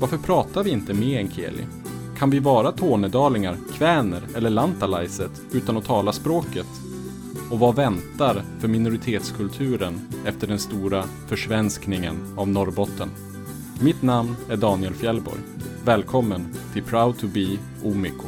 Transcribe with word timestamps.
Varför 0.00 0.18
pratar 0.18 0.64
vi 0.64 0.70
inte 0.70 0.94
meänkieli? 0.94 1.66
Kan 2.18 2.30
vi 2.30 2.38
vara 2.38 2.72
tornedalingar, 2.72 3.56
kväner 3.74 4.22
eller 4.36 4.50
lantalaiset 4.50 5.30
utan 5.52 5.76
att 5.76 5.84
tala 5.84 6.12
språket? 6.12 6.66
Och 7.50 7.58
vad 7.58 7.76
väntar 7.76 8.42
för 8.60 8.68
minoritetskulturen 8.68 10.08
efter 10.26 10.46
den 10.46 10.58
stora 10.58 11.04
försvenskningen 11.28 12.34
av 12.36 12.48
Norrbotten? 12.48 13.10
Mitt 13.82 14.02
namn 14.02 14.36
är 14.50 14.56
Daniel 14.56 14.94
Fjällborg. 14.94 15.40
Välkommen 15.84 16.54
till 16.72 16.82
Proud 16.82 17.18
to 17.18 17.26
be 17.26 17.58
Omiko. 17.84 18.26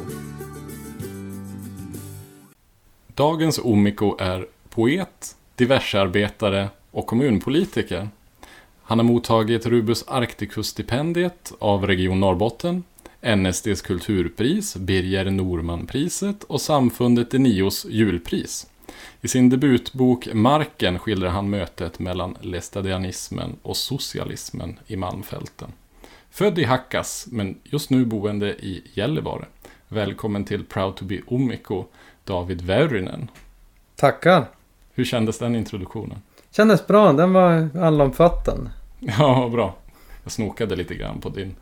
Dagens 3.07 3.59
Omiko 3.63 4.17
är 4.19 4.47
poet, 4.69 5.35
diversearbetare 5.55 6.69
och 6.91 7.07
kommunpolitiker. 7.07 8.09
Han 8.85 8.99
har 8.99 9.03
mottagit 9.03 9.65
Rubus 9.65 10.03
Arcticus-stipendiet 10.07 11.53
av 11.59 11.87
Region 11.87 12.19
Norrbotten, 12.19 12.83
NSDs 13.21 13.81
kulturpris, 13.81 14.75
Birger 14.75 15.29
Norman-priset 15.29 16.43
och 16.43 16.61
Samfundet 16.61 17.31
de 17.31 17.39
Nios 17.39 17.85
julpris. 17.89 18.67
I 19.21 19.27
sin 19.27 19.49
debutbok 19.49 20.27
Marken 20.33 20.99
skildrar 20.99 21.29
han 21.29 21.49
mötet 21.49 21.99
mellan 21.99 22.37
lestadianismen 22.41 23.55
och 23.61 23.77
socialismen 23.77 24.79
i 24.87 24.95
Malmfälten. 24.95 25.71
Född 26.31 26.59
i 26.59 26.63
Hackas, 26.63 27.27
men 27.31 27.57
just 27.63 27.89
nu 27.89 28.05
boende 28.05 28.47
i 28.47 28.83
Gällivare. 28.93 29.45
Välkommen 29.87 30.45
till 30.45 30.63
Proud 30.63 30.95
to 30.95 31.05
be 31.05 31.21
Omiko, 31.27 31.85
David 32.23 32.61
Väyrynen. 32.61 33.27
Tackar. 33.95 34.45
Hur 34.93 35.05
kändes 35.05 35.39
den 35.39 35.55
introduktionen? 35.55 36.17
Kändes 36.51 36.87
bra, 36.87 37.13
den 37.13 37.33
var 37.33 37.69
allomfattande. 37.79 38.71
Ja, 39.19 39.49
bra. 39.51 39.75
Jag 40.23 40.31
snokade 40.31 40.75
lite 40.75 40.95
grann 40.95 41.21
på 41.21 41.29
din 41.29 41.55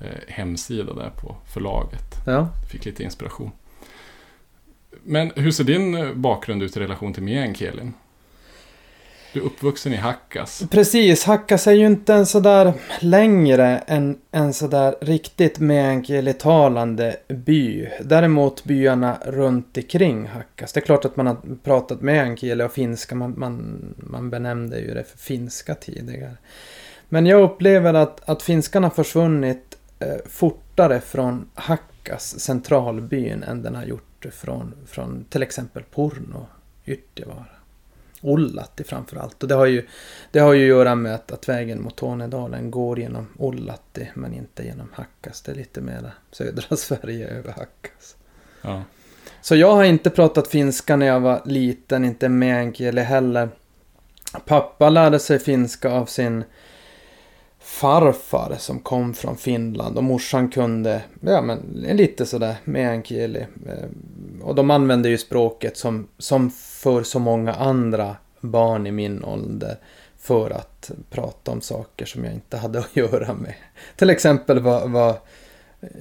eh, 0.00 0.06
hemsida 0.28 0.94
där 0.94 1.10
på 1.10 1.36
förlaget. 1.52 2.14
Ja. 2.26 2.48
Fick 2.70 2.84
lite 2.84 3.02
inspiration. 3.02 3.50
Men 5.04 5.32
hur 5.36 5.50
ser 5.50 5.64
din 5.64 5.94
eh, 5.94 6.12
bakgrund 6.12 6.62
ut 6.62 6.76
i 6.76 6.80
relation 6.80 7.14
till 7.14 7.22
meänkielin? 7.22 7.94
Du 9.32 9.40
är 9.40 9.44
uppvuxen 9.44 9.92
i 9.92 9.96
Hackas. 9.96 10.62
Precis, 10.70 11.24
Hackas 11.24 11.66
är 11.66 11.72
ju 11.72 11.86
inte 11.86 12.14
en 12.14 12.26
sådär 12.26 12.72
längre 13.00 13.78
än 13.86 14.18
en 14.30 14.52
sådär 14.52 14.94
riktigt 15.00 15.58
meänkielitalande 15.58 17.16
by. 17.28 17.88
Däremot 18.00 18.64
byarna 18.64 19.18
runt 19.26 19.76
omkring 19.76 20.26
Hackas. 20.26 20.72
Det 20.72 20.80
är 20.80 20.84
klart 20.84 21.04
att 21.04 21.16
man 21.16 21.26
har 21.26 21.36
pratat 21.64 22.00
meänkieli 22.00 22.64
och 22.64 22.72
finska. 22.72 23.14
Man, 23.14 23.34
man, 23.38 23.80
man 23.96 24.30
benämnde 24.30 24.80
ju 24.80 24.94
det 24.94 25.04
för 25.04 25.18
finska 25.18 25.74
tidigare. 25.74 26.36
Men 27.08 27.26
jag 27.26 27.42
upplever 27.42 27.94
att, 27.94 28.28
att 28.28 28.42
har 28.48 28.90
försvunnit 28.90 29.78
eh, 29.98 30.16
fortare 30.26 31.00
från 31.00 31.50
Hackas, 31.54 32.40
centralbyn, 32.40 33.42
än 33.42 33.62
den 33.62 33.74
har 33.74 33.84
gjort 33.84 34.26
från, 34.32 34.74
från 34.86 35.24
till 35.30 35.42
exempel 35.42 35.82
Porno, 35.82 36.46
Yttervara. 36.84 37.46
Ullatti 38.22 38.84
framförallt. 38.84 39.42
Och 39.42 39.48
det 39.48 39.54
har 39.54 39.66
ju, 39.66 39.86
det 40.30 40.40
har 40.40 40.52
ju 40.52 40.62
att 40.62 40.68
göra 40.68 40.94
med 40.94 41.14
att, 41.14 41.32
att 41.32 41.48
vägen 41.48 41.82
mot 41.82 41.96
Tornedalen 41.96 42.70
går 42.70 42.98
genom 42.98 43.26
Ullatti 43.38 44.10
men 44.14 44.34
inte 44.34 44.64
genom 44.64 44.88
Hackas. 44.92 45.42
Det 45.42 45.52
är 45.52 45.56
lite 45.56 45.80
mera 45.80 46.12
södra 46.30 46.76
Sverige 46.76 47.28
över 47.28 47.52
Hackas. 47.52 48.16
Ja. 48.62 48.82
Så 49.40 49.56
jag 49.56 49.72
har 49.72 49.84
inte 49.84 50.10
pratat 50.10 50.48
finska 50.48 50.96
när 50.96 51.06
jag 51.06 51.20
var 51.20 51.42
liten, 51.44 52.04
inte 52.04 52.28
meänkieli 52.28 53.02
heller. 53.02 53.48
Pappa 54.46 54.90
lärde 54.90 55.18
sig 55.18 55.38
finska 55.38 55.90
av 55.90 56.06
sin 56.06 56.44
farfar 57.60 58.54
som 58.58 58.80
kom 58.80 59.14
från 59.14 59.36
Finland 59.36 59.96
och 59.96 60.04
morsan 60.04 60.50
kunde, 60.50 61.02
ja 61.20 61.42
men 61.42 61.58
lite 61.74 62.26
sådär 62.26 62.56
meänkieli. 62.64 63.40
Eh, 63.66 63.88
Och 64.42 64.54
de 64.54 64.70
använde 64.70 65.08
ju 65.08 65.18
språket 65.18 65.76
som, 65.76 66.08
som 66.18 66.50
för 66.50 67.02
så 67.02 67.18
många 67.18 67.54
andra 67.54 68.16
barn 68.40 68.86
i 68.86 68.92
min 68.92 69.24
ålder 69.24 69.76
för 70.18 70.50
att 70.50 70.90
prata 71.10 71.50
om 71.50 71.60
saker 71.60 72.06
som 72.06 72.24
jag 72.24 72.34
inte 72.34 72.56
hade 72.56 72.78
att 72.84 72.96
göra 72.96 73.34
med. 73.34 73.54
Till 73.96 74.10
exempel 74.10 74.60
vad, 74.60 74.90
vad 74.90 75.14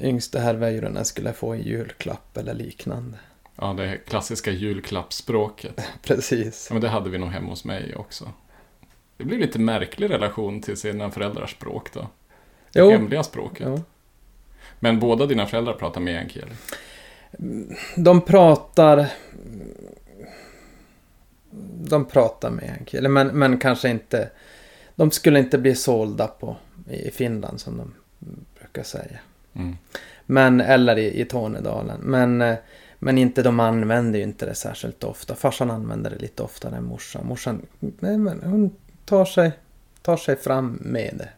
yngste 0.01 0.53
Väyrynen 0.53 1.05
skulle 1.05 1.33
få 1.33 1.55
i 1.55 1.69
julklapp 1.69 2.37
eller 2.37 2.53
liknande. 2.53 3.17
ja, 3.55 3.73
det 3.73 3.97
klassiska 3.97 4.51
julklappsspråket. 4.51 5.81
Precis. 6.03 6.67
Ja, 6.69 6.73
men 6.73 6.81
det 6.81 6.89
hade 6.89 7.09
vi 7.09 7.17
nog 7.17 7.29
hemma 7.29 7.49
hos 7.49 7.65
mig 7.65 7.95
också. 7.95 8.31
Det 9.17 9.23
blir 9.23 9.37
lite 9.37 9.59
märklig 9.59 10.09
relation 10.09 10.61
till 10.61 10.77
sina 10.77 11.11
föräldrars 11.11 11.51
språk 11.51 11.93
då. 11.93 12.07
Det 12.73 12.79
Jo. 12.79 12.89
hemliga 12.89 13.23
språket. 13.23 13.67
Ja. 13.67 13.79
Men 14.79 14.99
båda 14.99 15.25
dina 15.25 15.45
föräldrar 15.45 15.73
pratar 15.73 16.01
meänkieli. 16.01 16.51
De 17.95 18.21
pratar... 18.21 19.07
De 21.89 22.05
pratar 22.05 22.49
meänkieli, 22.49 23.07
men, 23.07 23.27
men 23.27 23.57
kanske 23.57 23.89
inte... 23.89 24.29
De 24.95 25.11
skulle 25.11 25.39
inte 25.39 25.57
bli 25.57 25.75
sålda 25.75 26.27
på 26.27 26.55
i 26.89 27.11
Finland 27.11 27.59
som 27.59 27.77
de 27.77 27.93
brukar 28.59 28.83
säga. 28.83 29.19
Mm. 29.53 29.77
Men, 30.25 30.61
eller 30.61 30.97
i, 30.97 31.21
i 31.21 31.25
Tornedalen. 31.25 31.99
Men, 32.01 32.41
eh, 32.41 32.55
men 32.99 33.17
inte, 33.17 33.43
de 33.43 33.59
använder 33.59 34.19
ju 34.19 34.25
inte 34.25 34.45
det 34.45 34.55
särskilt 34.55 35.03
ofta. 35.03 35.35
Farsan 35.35 35.71
använder 35.71 36.09
det 36.09 36.17
lite 36.19 36.43
oftare 36.43 36.75
än 36.75 36.83
morsan. 36.83 37.27
Morsan, 37.27 37.65
nej, 37.79 38.17
men 38.17 38.41
hon 38.43 38.75
tar 39.07 39.25
sig, 39.25 39.51
tar 40.01 40.17
sig 40.17 40.35
fram 40.35 40.77
med 40.81 41.13
det. 41.17 41.29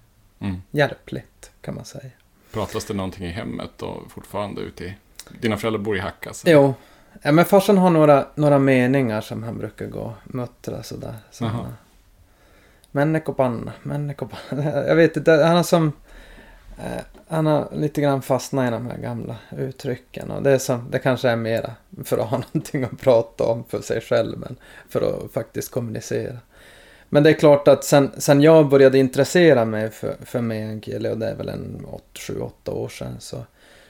Mm. 0.45 0.61
Hjälpligt, 0.71 1.51
kan 1.61 1.75
man 1.75 1.85
säga. 1.85 2.09
Pratas 2.53 2.85
det 2.85 2.93
någonting 2.93 3.25
i 3.25 3.29
hemmet 3.31 3.81
och 3.81 4.11
fortfarande 4.11 4.61
ute 4.61 4.83
i... 4.85 4.95
Dina 5.41 5.57
föräldrar 5.57 5.79
bor 5.81 5.97
i 5.97 5.99
Hackas? 5.99 6.43
Jo. 6.47 6.73
Ja, 7.21 7.31
men 7.31 7.45
farsan 7.45 7.77
har 7.77 7.89
några, 7.89 8.27
några 8.35 8.59
meningar 8.59 9.21
som 9.21 9.43
han 9.43 9.57
brukar 9.57 9.85
gå 9.87 9.99
och 9.99 10.35
muttra 10.35 10.83
sådär. 10.83 11.15
Så 11.31 11.43
Jaha. 11.43 11.51
han 11.51 11.59
har- 11.65 11.73
Människopanna, 12.91 13.73
människopanna. 13.83 14.63
Jag 14.87 14.95
vet 14.95 15.17
inte, 15.17 15.31
han 15.31 15.55
har 15.55 15.63
som... 15.63 15.91
Eh, 16.79 17.01
han 17.27 17.45
har 17.45 17.69
lite 17.73 18.01
grann 18.01 18.21
fastnat 18.21 18.67
i 18.67 18.71
de 18.71 18.85
här 18.87 18.97
gamla 18.97 19.35
uttrycken. 19.57 20.31
Och 20.31 20.43
det, 20.43 20.51
är 20.51 20.57
som, 20.57 20.87
det 20.91 20.99
kanske 20.99 21.29
är 21.29 21.35
mera 21.35 21.71
för 22.03 22.17
att 22.17 22.29
ha 22.29 22.37
någonting 22.53 22.83
att 22.83 22.99
prata 22.99 23.43
om 23.43 23.63
för 23.63 23.81
sig 23.81 24.01
själv. 24.01 24.37
Men 24.39 24.55
för 24.89 25.01
att 25.25 25.31
faktiskt 25.33 25.71
kommunicera. 25.71 26.37
Men 27.09 27.23
det 27.23 27.29
är 27.29 27.33
klart 27.33 27.67
att 27.67 27.83
sen, 27.83 28.11
sen 28.17 28.41
jag 28.41 28.69
började 28.69 28.97
intressera 28.97 29.65
mig 29.65 29.89
för, 29.89 30.15
för 30.25 30.41
meänkieli 30.41 31.09
och 31.09 31.17
det 31.17 31.27
är 31.27 31.35
väl 31.35 31.49
en 31.49 31.85
7-8 32.13 32.69
år 32.69 32.89
sedan 32.89 33.15
så, 33.19 33.45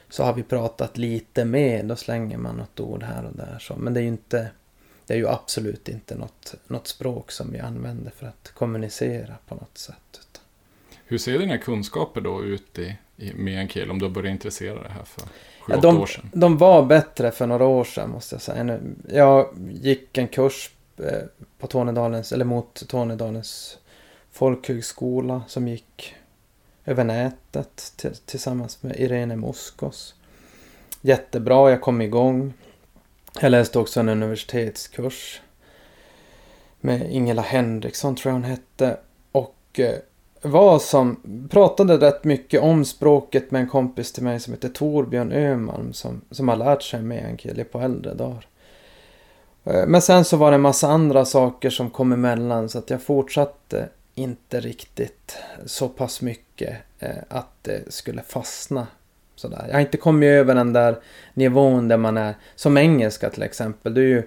så 0.10 0.24
har 0.24 0.34
vi 0.34 0.44
pratat 0.44 0.98
lite 0.98 1.46
mer. 1.46 1.84
Då 1.84 1.96
slänger 1.96 2.38
man 2.38 2.56
något 2.56 2.80
ord 2.80 3.04
här 3.04 3.26
och 3.26 3.34
där. 3.38 3.58
Så. 3.60 3.76
Men 3.76 3.94
det 3.94 4.00
är 4.00 4.02
ju 4.02 4.08
inte 4.08 4.48
det 5.08 5.14
är 5.14 5.18
ju 5.18 5.28
absolut 5.28 5.90
inte 5.90 6.16
något, 6.16 6.56
något 6.68 6.88
språk 6.88 7.32
som 7.32 7.52
vi 7.52 7.60
använder 7.60 8.12
för 8.12 8.28
att 8.28 8.52
kommunicera 8.54 9.36
på 9.48 9.56
något 9.56 9.78
sätt. 9.78 9.96
utan- 10.12 10.44
Hur 11.06 11.18
ser 11.18 11.40
dina 11.40 11.58
kunskaper 11.58 12.22
då 12.22 12.44
ut 12.44 12.80
i, 12.80 12.96
i 13.18 13.34
meänkieli 13.34 13.92
om 13.92 14.00
du 14.00 14.10
börjat 14.10 14.32
intressera 14.32 14.82
dig 14.82 14.92
här 14.92 15.04
för 15.04 15.22
7-8 15.22 15.28
Ja, 15.68 15.78
de, 15.78 15.98
år 16.02 16.06
sedan? 16.06 16.30
de 16.34 16.58
var 16.58 16.86
bättre 16.86 17.32
för 17.32 17.48
några 17.48 17.66
år 17.66 17.84
sedan 17.84 18.10
måste 18.10 18.36
jag 18.36 18.42
säga. 18.42 18.80
Jag 19.10 19.48
gick 19.82 20.18
en 20.18 20.28
kurs 20.28 20.70
Eh, 21.04 21.22
på 21.60 21.68
Tornedalens, 21.68 22.32
eller 22.32 22.46
mot 22.46 22.88
Tornedalens 22.88 23.78
folkhögskola 24.32 25.44
som 25.48 25.68
gick 25.68 26.16
över 26.86 27.04
nätet 27.04 28.06
tillsammans 28.26 28.84
med 28.84 28.96
Irene 28.96 29.36
Moskos. 29.36 30.16
Jättebra, 31.02 31.70
jag 31.70 31.82
kom 31.82 32.02
igång. 32.02 32.54
Jag 33.42 33.52
läste 33.52 33.80
också 33.80 34.00
en 34.00 34.10
universitetskurs 34.10 35.42
med 36.80 37.12
Ingela 37.12 37.42
Henriksson 37.42 38.16
tror 38.16 38.30
jag 38.30 38.34
hon 38.34 38.44
hette. 38.44 38.98
Och 39.32 39.80
eh, 39.80 39.96
var 40.42 40.80
som 40.80 41.20
pratade 41.50 41.98
rätt 41.98 42.24
mycket 42.24 42.62
om 42.62 42.86
språket 42.86 43.52
med 43.52 43.62
en 43.62 43.70
kompis 43.70 44.12
till 44.12 44.24
mig 44.24 44.40
som 44.40 44.54
heter 44.54 44.70
Torbjörn 44.70 45.32
Öhman 45.32 45.94
som, 45.94 46.22
som 46.32 46.48
har 46.48 46.56
lärt 46.56 46.84
sig 46.84 47.02
meänkieli 47.02 47.64
på 47.64 47.80
äldre 47.80 48.14
dagar. 48.14 48.48
Eh, 49.66 49.86
men 49.88 50.02
sen 50.02 50.26
så 50.26 50.38
var 50.38 50.52
det 50.52 50.56
en 50.56 50.62
massa 50.62 50.88
andra 50.88 51.26
saker 51.26 51.70
som 51.70 51.90
kom 51.90 52.12
emellan 52.12 52.70
så 52.70 52.78
att 52.78 52.90
jag 52.90 53.02
fortsatte 53.02 53.90
inte 54.16 54.60
riktigt 54.60 55.38
så 55.66 55.90
pass 55.90 56.22
mycket 56.22 56.78
eh, 57.00 57.18
att 57.30 57.54
det 57.62 57.94
skulle 57.94 58.22
fastna 58.22 58.88
Sådär. 59.36 59.66
Jag 59.68 59.74
har 59.74 59.82
inte 59.82 59.98
kommit 59.98 60.28
över 60.28 60.56
den 60.56 60.74
där 60.74 60.96
nivån 61.34 61.88
där 61.88 61.98
man 61.98 62.18
är, 62.18 62.36
som 62.56 62.78
engelska 62.78 63.30
till 63.30 63.44
exempel. 63.44 63.94
Du 63.94 64.02
är 64.04 64.08
ju 64.08 64.24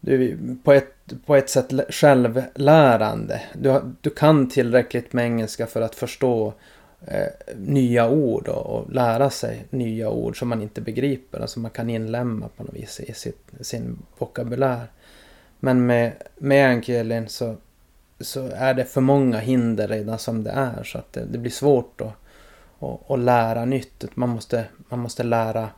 du 0.00 0.24
är 0.24 0.36
på 0.64 0.72
ett, 0.72 0.94
på 1.26 1.36
ett 1.36 1.50
sätt 1.50 1.72
självlärande. 1.88 3.40
Du, 3.54 3.80
du 4.00 4.10
kan 4.10 4.48
tillräckligt 4.48 5.12
med 5.12 5.24
engelska 5.24 5.66
för 5.66 5.80
att 5.80 5.94
förstå 5.94 6.54
eh, 7.06 7.56
nya 7.56 8.10
ord 8.10 8.48
och, 8.48 8.66
och, 8.66 8.92
lära 8.92 9.30
sig 9.30 9.66
nya 9.70 10.10
ord 10.10 10.38
som 10.38 10.48
man 10.48 10.62
inte 10.62 10.80
begriper. 10.80 11.40
Alltså 11.40 11.60
man 11.60 11.70
kan 11.70 11.90
inlämna 11.90 12.48
på 12.48 12.62
något 12.62 12.74
vis 12.74 13.00
i 13.00 13.12
sitt, 13.12 13.50
sin 13.60 13.98
vokabulär. 14.18 14.86
Men 15.60 15.86
med 15.86 16.12
meänkielin 16.36 17.28
så, 17.28 17.56
så 18.20 18.48
är 18.48 18.74
det 18.74 18.84
för 18.84 19.00
många 19.00 19.38
hinder 19.38 19.88
redan 19.88 20.18
som 20.18 20.44
det 20.44 20.50
är. 20.50 20.82
Så 20.84 20.98
att 20.98 21.12
det, 21.12 21.24
det 21.24 21.38
blir 21.38 21.50
svårt 21.50 22.00
att, 22.00 22.12
att, 22.78 23.10
att 23.10 23.18
lära 23.18 23.64
nytt. 23.64 24.04
Man 24.16 24.28
måste, 24.28 24.64
man 24.88 24.98
måste 24.98 25.22
lära 25.22 25.68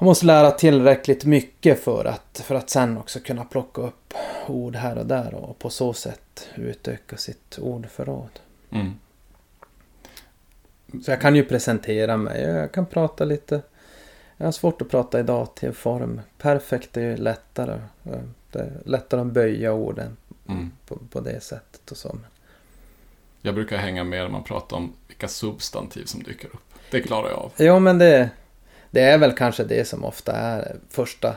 man 0.00 0.06
måste 0.06 0.26
lära 0.26 0.50
tillräckligt 0.50 1.24
mycket 1.24 1.80
för 1.80 2.04
att, 2.04 2.42
för 2.44 2.54
att 2.54 2.70
sen 2.70 2.98
också 2.98 3.20
kunna 3.20 3.44
plocka 3.44 3.82
upp 3.82 4.14
ord 4.46 4.76
här 4.76 4.98
och 4.98 5.06
där 5.06 5.34
och 5.34 5.58
på 5.58 5.70
så 5.70 5.92
sätt 5.92 6.48
utöka 6.54 7.16
sitt 7.16 7.58
ordförråd. 7.58 8.40
Mm. 8.70 8.92
Så 11.04 11.10
jag 11.10 11.20
kan 11.20 11.36
ju 11.36 11.44
presentera 11.44 12.16
mig, 12.16 12.42
jag 12.42 12.72
kan 12.72 12.86
prata 12.86 13.24
lite. 13.24 13.62
Jag 14.36 14.46
har 14.46 14.52
svårt 14.52 14.82
att 14.82 14.90
prata 14.90 15.20
i 15.20 15.22
dativform. 15.22 16.20
Perfekt 16.38 16.96
är 16.96 17.00
ju 17.00 17.16
lättare. 17.16 17.80
Det 18.52 18.58
är 18.58 18.72
lättare 18.84 19.20
att 19.20 19.26
böja 19.26 19.72
orden 19.72 20.16
mm. 20.48 20.70
på, 20.86 20.98
på 21.10 21.20
det 21.20 21.40
sättet 21.40 21.90
och 21.90 21.96
så. 21.96 22.18
Jag 23.42 23.54
brukar 23.54 23.76
hänga 23.76 24.04
med 24.04 24.22
när 24.22 24.28
man 24.28 24.44
pratar 24.44 24.76
om 24.76 24.92
vilka 25.08 25.28
substantiv 25.28 26.04
som 26.04 26.22
dyker 26.22 26.48
upp. 26.48 26.74
Det 26.90 27.00
klarar 27.00 27.28
jag 27.28 27.38
av. 27.38 27.52
Ja, 27.56 27.78
men 27.78 27.98
det, 27.98 28.30
det 28.90 29.00
är 29.00 29.18
väl 29.18 29.32
kanske 29.32 29.64
det 29.64 29.88
som 29.88 30.04
ofta 30.04 30.32
är 30.32 30.76
första, 30.90 31.36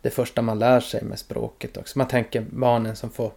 det 0.00 0.10
första 0.10 0.42
man 0.42 0.58
lär 0.58 0.80
sig 0.80 1.04
med 1.04 1.18
språket 1.18 1.76
också. 1.76 1.98
Man 1.98 2.08
tänker 2.08 2.40
barnen 2.50 2.96
som 2.96 3.10
får, 3.10 3.32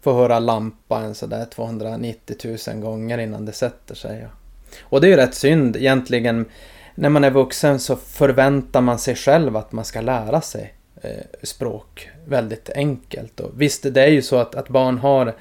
får 0.00 0.12
höra 0.12 0.38
lampa 0.38 1.00
en 1.00 1.14
sådär 1.14 1.44
290 1.44 2.58
000 2.68 2.76
gånger 2.76 3.18
innan 3.18 3.44
det 3.44 3.52
sätter 3.52 3.94
sig. 3.94 4.24
Och 4.24 4.39
och 4.82 5.00
det 5.00 5.06
är 5.06 5.10
ju 5.10 5.16
rätt 5.16 5.34
synd 5.34 5.76
egentligen. 5.76 6.46
När 6.94 7.08
man 7.08 7.24
är 7.24 7.30
vuxen 7.30 7.80
så 7.80 7.96
förväntar 7.96 8.80
man 8.80 8.98
sig 8.98 9.14
själv 9.14 9.56
att 9.56 9.72
man 9.72 9.84
ska 9.84 10.00
lära 10.00 10.40
sig 10.40 10.74
eh, 11.02 11.10
språk 11.42 12.10
väldigt 12.26 12.70
enkelt. 12.70 13.40
Och 13.40 13.50
visst, 13.56 13.94
det 13.94 14.02
är 14.02 14.10
ju 14.10 14.22
så 14.22 14.36
att, 14.36 14.54
att 14.54 14.68
barn 14.68 14.98
har, 14.98 15.34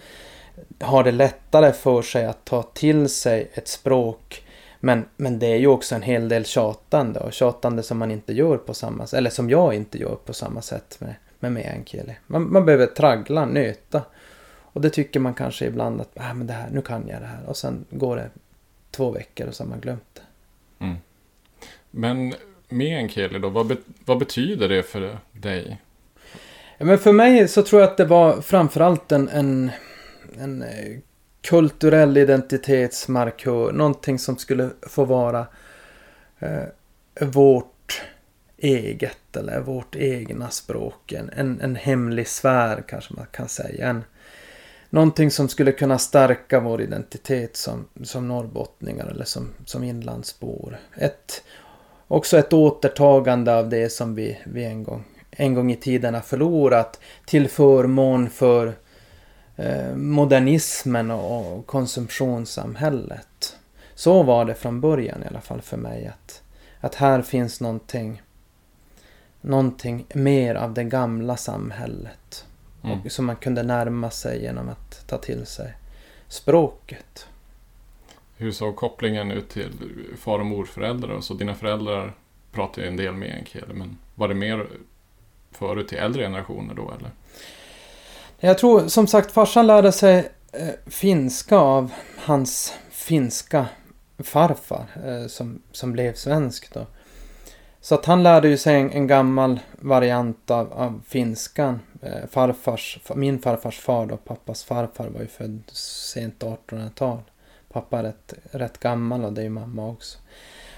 har 0.80 1.04
det 1.04 1.12
lättare 1.12 1.72
för 1.72 2.02
sig 2.02 2.26
att 2.26 2.46
ta 2.46 2.64
till 2.64 3.10
sig 3.10 3.52
ett 3.54 3.68
språk 3.68 4.44
men, 4.80 5.06
men 5.18 5.40
det 5.40 5.48
är 5.48 5.58
ju 5.58 5.68
också 5.68 5.96
en 5.96 6.02
hel 6.02 6.30
del 6.30 6.46
tjatande 6.46 7.20
och 7.20 7.34
tjatande 7.34 7.84
som 7.84 7.98
man 7.98 8.12
inte 8.12 8.34
gör 8.34 8.58
på 8.58 8.74
samma 8.74 9.08
sätt, 9.08 9.18
eller 9.18 9.30
som 9.30 9.50
jag 9.50 9.74
inte 9.74 9.98
gör 9.98 10.16
på 10.16 10.34
samma 10.34 10.62
sätt 10.62 10.98
med, 11.00 11.16
med 11.40 11.52
meänkieli. 11.52 12.16
Man, 12.28 12.52
man 12.52 12.66
behöver 12.66 12.86
traggla, 12.86 13.46
nöta. 13.46 14.02
Och 14.72 14.82
det 14.82 14.90
tycker 14.90 15.20
man 15.20 15.34
kanske 15.34 15.66
ibland 15.66 16.02
att, 16.02 16.10
ah, 16.16 16.34
men 16.34 16.48
det 16.48 16.54
här, 16.54 16.70
nu 16.72 16.82
kan 16.82 17.08
jag 17.08 17.22
det 17.22 17.28
här. 17.28 17.44
Och 17.48 17.58
sen 17.58 17.86
går 17.90 18.16
det 18.16 18.30
två 18.92 19.12
veckor 19.12 19.48
och 19.48 19.56
så 19.56 19.64
har 19.64 19.70
man 19.70 19.80
glömt 19.80 20.10
det. 20.14 20.22
Mm. 20.86 20.98
Men 21.92 22.34
meänkieli 22.70 23.40
då, 23.40 23.50
vad, 23.50 23.68
be, 23.68 23.78
vad 24.06 24.20
betyder 24.20 24.70
det 24.70 24.84
för 24.84 25.18
dig? 25.32 25.82
Ja, 26.78 26.86
men 26.86 26.98
för 26.98 27.12
mig 27.12 27.48
så 27.48 27.64
tror 27.64 27.82
jag 27.82 27.90
att 27.90 27.98
det 27.98 28.06
var 28.06 28.42
framförallt 28.42 29.12
en, 29.12 29.30
en, 29.30 29.72
en 30.40 30.62
eh, 30.62 31.00
kulturell 31.42 32.18
identitetsmarkör. 32.18 33.72
Någonting 33.72 34.20
som 34.20 34.38
skulle 34.38 34.70
få 34.82 35.06
vara 35.06 35.48
eh, 36.40 36.64
vårt 37.22 38.02
eget 38.58 39.36
eller 39.36 39.60
vårt 39.60 39.96
egna 39.96 40.50
språk. 40.50 41.12
En, 41.12 41.60
en 41.62 41.76
hemlig 41.76 42.28
sfär 42.28 42.84
kanske 42.88 43.14
man 43.14 43.26
kan 43.32 43.48
säga. 43.48 43.88
En, 43.88 44.04
någonting 44.90 45.32
som 45.32 45.50
skulle 45.50 45.72
kunna 45.72 45.98
stärka 45.98 46.60
vår 46.60 46.82
identitet 46.82 47.58
som, 47.58 47.86
som 48.04 48.28
norrbottningar 48.28 49.06
eller 49.06 49.26
som, 49.26 49.50
som 49.66 49.84
inlandsbor. 49.84 50.80
Ett, 50.98 51.44
också 52.08 52.38
ett 52.38 52.54
återtagande 52.54 53.56
av 53.56 53.70
det 53.70 53.90
som 53.90 54.16
vi, 54.16 54.38
vi 54.46 54.64
en, 54.64 54.84
gång, 54.84 55.04
en 55.32 55.54
gång 55.54 55.72
i 55.72 55.76
tiden 55.76 56.14
har 56.14 56.22
förlorat 56.22 57.00
till 57.26 57.50
förmån 57.50 58.30
för 58.30 58.74
Eh, 59.60 59.96
modernismen 59.96 61.12
och 61.12 61.68
konsumtionssamhället. 61.68 63.58
Så 63.96 64.24
var 64.24 64.46
det 64.46 64.54
från 64.54 64.82
början 64.82 65.24
i 65.24 65.28
alla 65.28 65.42
fall 65.42 65.62
för 65.62 65.78
mig. 65.78 66.08
Att, 66.08 66.42
att 66.80 66.96
här 66.96 67.22
finns 67.22 67.62
någonting, 67.62 68.22
någonting 69.42 70.06
mer 70.14 70.56
av 70.56 70.74
det 70.74 70.84
gamla 70.84 71.38
samhället. 71.38 72.46
Mm. 72.84 73.00
Och, 73.00 73.12
som 73.12 73.26
man 73.26 73.36
kunde 73.36 73.64
närma 73.64 74.12
sig 74.12 74.42
genom 74.42 74.70
att 74.70 75.08
ta 75.08 75.18
till 75.18 75.46
sig 75.46 75.74
språket. 76.28 77.28
Hur 78.38 78.52
såg 78.52 78.76
kopplingen 78.76 79.32
ut 79.32 79.50
till 79.50 79.72
far 80.18 80.40
och 80.40 80.46
morföräldrar? 80.46 81.22
Så 81.22 81.34
dina 81.34 81.56
föräldrar 81.56 82.16
pratar 82.52 82.82
ju 82.82 82.88
en 82.88 82.98
del 82.98 83.14
med 83.14 83.36
enkele, 83.36 83.74
men 83.74 83.98
var 84.16 84.28
det 84.28 84.36
mer 84.36 84.68
förut 85.52 85.88
till 85.88 85.98
äldre 85.98 86.24
generationer 86.24 86.74
då 86.74 86.92
eller? 87.00 87.12
Jag 88.40 88.58
tror 88.58 88.88
som 88.88 89.08
sagt 89.08 89.32
farsan 89.32 89.68
lärde 89.68 89.92
sig 89.92 90.32
eh, 90.52 90.68
finska 90.86 91.58
av 91.58 91.92
hans 92.18 92.74
finska 92.90 93.66
farfar 94.20 94.86
eh, 95.06 95.28
som, 95.28 95.62
som 95.72 95.92
blev 95.92 96.14
svensk 96.14 96.74
då. 96.74 96.88
Så 97.82 97.96
att 97.96 98.06
han 98.06 98.24
lärde 98.24 98.50
ju 98.50 98.58
sig 98.58 98.76
en, 98.76 98.92
en 98.92 99.08
gammal 99.08 99.60
variant 99.72 100.52
av, 100.52 100.74
av 100.74 101.02
finskan. 101.08 101.80
Eh, 102.02 102.28
farfars, 102.32 103.00
min 103.16 103.40
farfars 103.40 103.80
far 103.80 104.06
då, 104.06 104.18
pappas 104.18 104.64
farfar 104.64 105.08
var 105.08 105.22
ju 105.22 105.28
född 105.28 105.64
sent 105.74 106.40
1800-tal. 106.40 107.20
Pappa 107.72 108.00
är 108.00 108.04
rätt, 108.04 108.34
rätt 108.52 108.78
gammal 108.78 109.26
och 109.26 109.34
det 109.34 109.42
är 109.42 109.44
ju 109.44 109.50
mamma 109.50 109.88
också. 109.88 110.18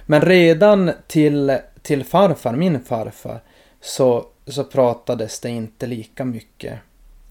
Men 0.06 0.22
redan 0.22 0.92
till, 1.08 1.58
till 1.82 2.04
farfar, 2.06 2.56
min 2.56 2.84
farfar, 2.84 3.42
så, 3.82 4.26
så 4.48 4.64
pratades 4.64 5.40
det 5.40 5.50
inte 5.50 5.88
lika 5.88 6.26
mycket 6.26 6.80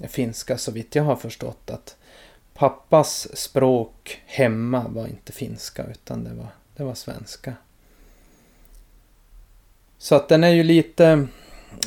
finska 0.08 0.58
så 0.58 0.72
vitt 0.72 0.94
jag 0.94 1.02
har 1.02 1.16
förstått 1.16 1.70
att 1.70 1.96
pappas 2.54 3.36
språk 3.36 4.22
hemma 4.26 4.88
var 4.88 5.06
inte 5.06 5.32
finska 5.32 5.84
utan 5.84 6.24
det 6.24 6.34
var, 6.34 6.48
det 6.76 6.84
var 6.84 6.94
svenska. 6.94 7.54
Så 10.02 10.14
att 10.14 10.28
den 10.28 10.44
är 10.44 10.48
ju 10.48 10.62
lite, 10.62 11.26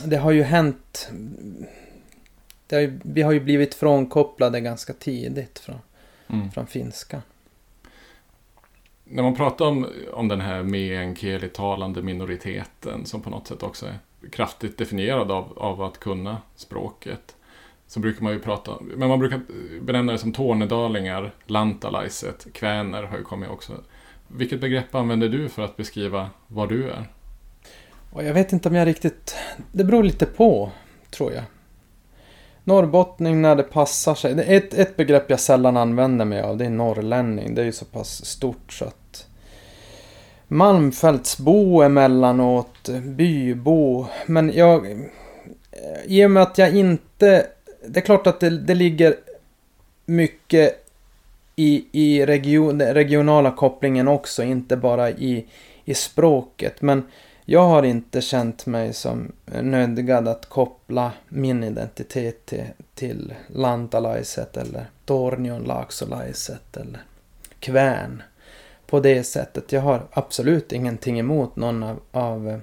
det 0.05 0.17
har 0.17 0.31
ju 0.31 0.43
hänt, 0.43 1.11
har 2.71 2.79
ju, 2.79 2.99
vi 3.03 3.21
har 3.21 3.31
ju 3.31 3.39
blivit 3.39 3.73
frånkopplade 3.73 4.61
ganska 4.61 4.93
tidigt 4.93 5.59
från, 5.59 5.75
mm. 6.27 6.51
från 6.51 6.67
finska. 6.67 7.21
När 9.03 9.23
man 9.23 9.35
pratar 9.35 9.65
om, 9.65 9.87
om 10.13 10.27
den 10.27 10.41
här 10.41 10.63
meänkieli-talande 10.63 12.01
minoriteten 12.01 13.05
som 13.05 13.21
på 13.21 13.29
något 13.29 13.47
sätt 13.47 13.63
också 13.63 13.85
är 13.85 13.99
kraftigt 14.29 14.77
definierad 14.77 15.31
av, 15.31 15.53
av 15.57 15.81
att 15.81 15.99
kunna 15.99 16.37
språket 16.55 17.35
så 17.87 17.99
brukar 17.99 18.23
man 18.23 18.33
ju 18.33 18.39
prata, 18.39 18.71
men 18.81 19.09
man 19.09 19.19
brukar 19.19 19.41
benämna 19.81 20.11
det 20.11 20.17
som 20.17 20.33
tornedalingar, 20.33 21.33
lantalaiset, 21.45 22.47
kväner 22.53 23.03
har 23.03 23.17
ju 23.17 23.23
kommit 23.23 23.49
också. 23.49 23.73
Vilket 24.27 24.61
begrepp 24.61 24.95
använder 24.95 25.29
du 25.29 25.49
för 25.49 25.61
att 25.61 25.77
beskriva 25.77 26.29
vad 26.47 26.69
du 26.69 26.89
är? 26.89 27.07
Och 28.13 28.23
jag 28.23 28.33
vet 28.33 28.53
inte 28.53 28.69
om 28.69 28.75
jag 28.75 28.87
riktigt, 28.87 29.35
det 29.71 29.83
beror 29.83 30.03
lite 30.03 30.25
på, 30.25 30.71
tror 31.11 31.33
jag. 31.33 31.43
Norrbottning 32.63 33.41
när 33.41 33.55
det 33.55 33.63
passar 33.63 34.15
sig. 34.15 34.55
Ett, 34.55 34.73
ett 34.73 34.95
begrepp 34.97 35.29
jag 35.29 35.39
sällan 35.39 35.77
använder 35.77 36.25
mig 36.25 36.41
av 36.41 36.57
det 36.57 36.65
är 36.65 36.69
norrlänning. 36.69 37.55
Det 37.55 37.61
är 37.61 37.65
ju 37.65 37.71
så 37.71 37.85
pass 37.85 38.25
stort 38.25 38.73
så 38.73 38.85
att 38.85 39.27
Malmfältsbo 40.47 41.81
emellanåt, 41.81 42.89
bybo. 43.03 44.05
Men 44.25 44.51
jag... 44.55 45.09
I 46.05 46.25
och 46.25 46.31
med 46.31 46.43
att 46.43 46.57
jag 46.57 46.75
inte 46.75 47.47
det 47.87 47.99
är 47.99 48.01
klart 48.01 48.27
att 48.27 48.39
det, 48.39 48.49
det 48.49 48.75
ligger 48.75 49.15
mycket 50.05 50.85
i, 51.55 51.85
i 51.91 52.25
region, 52.25 52.77
den 52.77 52.93
regionala 52.93 53.51
kopplingen 53.51 54.07
också, 54.07 54.43
inte 54.43 54.77
bara 54.77 55.09
i, 55.09 55.45
i 55.85 55.93
språket. 55.93 56.81
Men 56.81 57.03
jag 57.45 57.67
har 57.67 57.83
inte 57.83 58.21
känt 58.21 58.65
mig 58.65 58.93
som 58.93 59.31
nödgad 59.45 60.27
att 60.27 60.49
koppla 60.49 61.11
min 61.29 61.63
identitet 61.63 62.45
till, 62.45 62.65
till 62.93 63.33
lantalaiset 63.47 64.57
eller 64.57 64.85
tornionlaaksolaiset 65.05 66.77
eller 66.77 67.03
kvän 67.59 68.23
på 68.85 68.99
det 68.99 69.23
sättet. 69.23 69.71
Jag 69.71 69.81
har 69.81 70.07
absolut 70.11 70.71
ingenting 70.71 71.19
emot 71.19 71.55
någon 71.55 71.83
av, 71.83 71.99
av, 72.11 72.59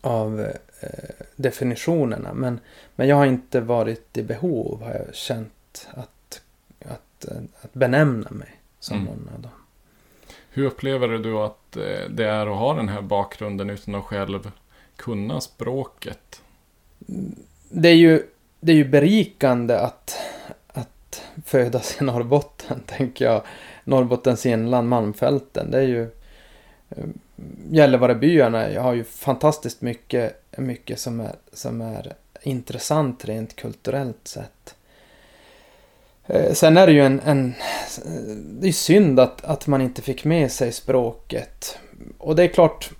av 0.00 0.46
Eh, 0.82 1.26
definitionerna. 1.36 2.34
Men, 2.34 2.60
men 2.96 3.08
jag 3.08 3.16
har 3.16 3.26
inte 3.26 3.60
varit 3.60 4.16
i 4.16 4.22
behov, 4.22 4.82
har 4.82 4.94
jag 4.94 5.14
känt, 5.14 5.88
att, 5.90 6.42
att, 6.84 7.24
att 7.60 7.72
benämna 7.72 8.30
mig 8.30 8.60
som 8.80 8.96
mm. 8.96 9.08
någon 9.08 9.30
av 9.34 9.40
dem. 9.42 9.50
Hur 10.54 10.64
upplever 10.64 11.08
du 11.08 11.38
att 11.38 11.76
eh, 11.76 12.08
det 12.10 12.24
är 12.24 12.46
att 12.46 12.58
ha 12.58 12.74
den 12.74 12.88
här 12.88 13.02
bakgrunden 13.02 13.70
utan 13.70 13.94
att 13.94 14.04
själv 14.04 14.50
kunna 14.96 15.40
språket? 15.40 16.42
Det 17.70 17.88
är 17.88 17.94
ju, 17.94 18.22
det 18.60 18.72
är 18.72 18.76
ju 18.76 18.84
berikande 18.84 19.78
att, 19.78 20.16
att 20.68 21.22
födas 21.44 22.00
i 22.00 22.04
Norrbotten, 22.04 22.80
tänker 22.86 23.24
jag. 23.24 23.42
Norrbottens 23.84 24.46
inland, 24.46 24.88
Malmfälten. 24.88 25.70
Det 25.70 25.78
är 25.78 25.88
ju... 25.88 26.02
Eh, 26.90 27.04
Gällivarebyarna 27.70 28.80
har 28.80 28.92
ju 28.92 29.04
fantastiskt 29.04 29.80
mycket, 29.80 30.42
mycket 30.56 31.00
som, 31.00 31.20
är, 31.20 31.34
som 31.52 31.80
är 31.80 32.12
intressant 32.42 33.24
rent 33.24 33.56
kulturellt 33.56 34.28
sett. 34.28 34.74
Eh, 36.26 36.52
sen 36.52 36.76
är 36.76 36.86
det 36.86 36.92
ju 36.92 37.00
en, 37.00 37.20
en 37.20 37.54
det 38.60 38.68
är 38.68 38.72
synd 38.72 39.20
att, 39.20 39.44
att 39.44 39.66
man 39.66 39.80
inte 39.80 40.02
fick 40.02 40.24
med 40.24 40.52
sig 40.52 40.72
språket. 40.72 41.78
Och 42.18 42.36
det 42.36 42.42
är 42.42 42.48
klart, 42.48 42.90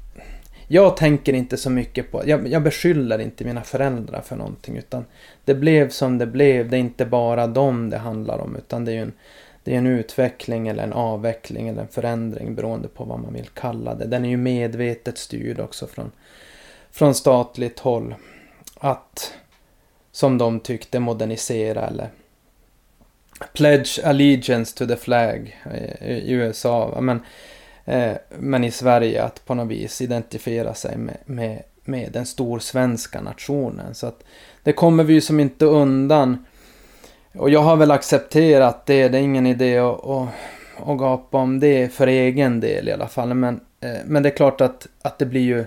jag 0.68 0.96
tänker 0.96 1.32
inte 1.32 1.56
så 1.56 1.70
mycket 1.70 2.10
på, 2.10 2.22
jag, 2.26 2.48
jag 2.48 2.62
beskyller 2.62 3.18
inte 3.18 3.44
mina 3.44 3.62
föräldrar 3.62 4.20
för 4.20 4.36
någonting 4.36 4.76
utan 4.76 5.04
det 5.44 5.54
blev 5.54 5.90
som 5.90 6.18
det 6.18 6.26
blev. 6.26 6.70
Det 6.70 6.76
är 6.76 6.80
inte 6.80 7.06
bara 7.06 7.46
dem 7.46 7.90
det 7.90 7.98
handlar 7.98 8.38
om 8.38 8.56
utan 8.56 8.84
det 8.84 8.92
är 8.92 8.94
ju 8.94 9.02
en, 9.02 9.12
det 9.64 9.74
är 9.74 9.78
en 9.78 9.86
utveckling 9.86 10.68
eller 10.68 10.82
en 10.82 10.92
avveckling 10.92 11.68
eller 11.68 11.82
en 11.82 11.88
förändring 11.88 12.54
beroende 12.54 12.88
på 12.88 13.04
vad 13.04 13.20
man 13.20 13.32
vill 13.32 13.48
kalla 13.54 13.94
det. 13.94 14.06
Den 14.06 14.24
är 14.24 14.28
ju 14.28 14.36
medvetet 14.36 15.18
styrd 15.18 15.60
också 15.60 15.86
från, 15.86 16.10
från 16.90 17.14
statligt 17.14 17.78
håll. 17.78 18.14
Att, 18.74 19.34
som 20.12 20.38
de 20.38 20.60
tyckte, 20.60 21.00
modernisera 21.00 21.86
eller 21.86 22.10
Pledge 23.52 24.00
allegiance 24.04 24.76
to 24.76 24.86
the 24.86 24.96
flag 24.96 25.60
i 26.00 26.32
USA. 26.32 26.98
Men, 27.00 27.20
eh, 27.84 28.12
men 28.38 28.64
i 28.64 28.70
Sverige 28.70 29.22
att 29.22 29.44
på 29.46 29.54
något 29.54 29.68
vis 29.68 30.00
identifiera 30.00 30.74
sig 30.74 30.96
med, 30.96 31.16
med, 31.24 31.62
med 31.84 32.12
den 32.12 32.26
storsvenska 32.26 33.20
nationen. 33.20 33.94
Så 33.94 34.06
att 34.06 34.24
det 34.62 34.72
kommer 34.72 35.04
vi 35.04 35.12
ju 35.14 35.20
som 35.20 35.40
inte 35.40 35.64
undan. 35.64 36.44
Och 37.34 37.50
jag 37.50 37.60
har 37.60 37.76
väl 37.76 37.90
accepterat 37.90 38.86
det. 38.86 39.08
Det 39.08 39.18
är 39.18 39.22
ingen 39.22 39.46
idé 39.46 39.78
att, 39.78 40.04
att, 40.04 40.28
att 40.86 40.98
gapa 40.98 41.38
om 41.38 41.60
det 41.60 41.92
för 41.92 42.06
egen 42.06 42.60
del 42.60 42.88
i 42.88 42.92
alla 42.92 43.08
fall. 43.08 43.34
Men, 43.34 43.60
eh, 43.80 43.96
men 44.04 44.22
det 44.22 44.28
är 44.28 44.36
klart 44.36 44.60
att, 44.60 44.86
att 45.02 45.18
det 45.18 45.26
blir 45.26 45.40
ju 45.40 45.64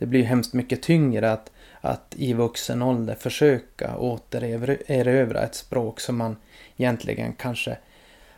det 0.00 0.06
blir 0.06 0.22
hemskt 0.22 0.52
mycket 0.52 0.82
tyngre 0.82 1.32
att, 1.32 1.50
att 1.80 2.14
i 2.16 2.32
vuxen 2.32 2.82
ålder 2.82 3.14
försöka 3.14 3.96
återerövra 3.98 5.42
ett 5.42 5.54
språk 5.54 6.00
som 6.00 6.16
man 6.16 6.36
egentligen 6.80 7.32
kanske 7.32 7.76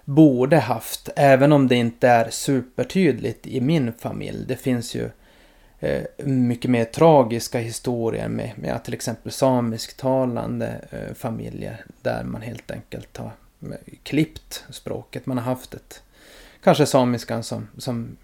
borde 0.05 0.59
haft. 0.59 1.09
Även 1.17 1.53
om 1.53 1.69
det 1.69 1.75
inte 1.75 2.09
är 2.09 2.31
supertydligt 2.31 3.47
i 3.47 3.61
min 3.61 3.93
familj. 3.93 4.45
Det 4.47 4.57
finns 4.57 4.95
ju 4.95 5.11
eh, 5.81 6.03
mycket 6.25 6.71
mer 6.71 6.85
tragiska 6.85 7.59
historier 7.59 8.29
med, 8.29 8.53
med 8.57 8.85
till 8.85 8.95
exempel 8.95 9.33
samisktalande 9.33 10.81
eh, 10.91 11.15
familjer. 11.15 11.85
Där 12.03 12.25
man 12.25 12.43
helt 12.43 12.71
enkelt 12.71 13.17
har 13.17 13.31
eh, 13.63 13.77
klippt 14.03 14.65
språket. 14.71 15.27
Man 15.27 15.39
har 15.39 15.45
haft 15.45 15.75
ett, 15.75 16.03
kanske 16.63 16.87
samiskan 16.87 17.43
som, 17.43 17.69
som, 17.79 18.17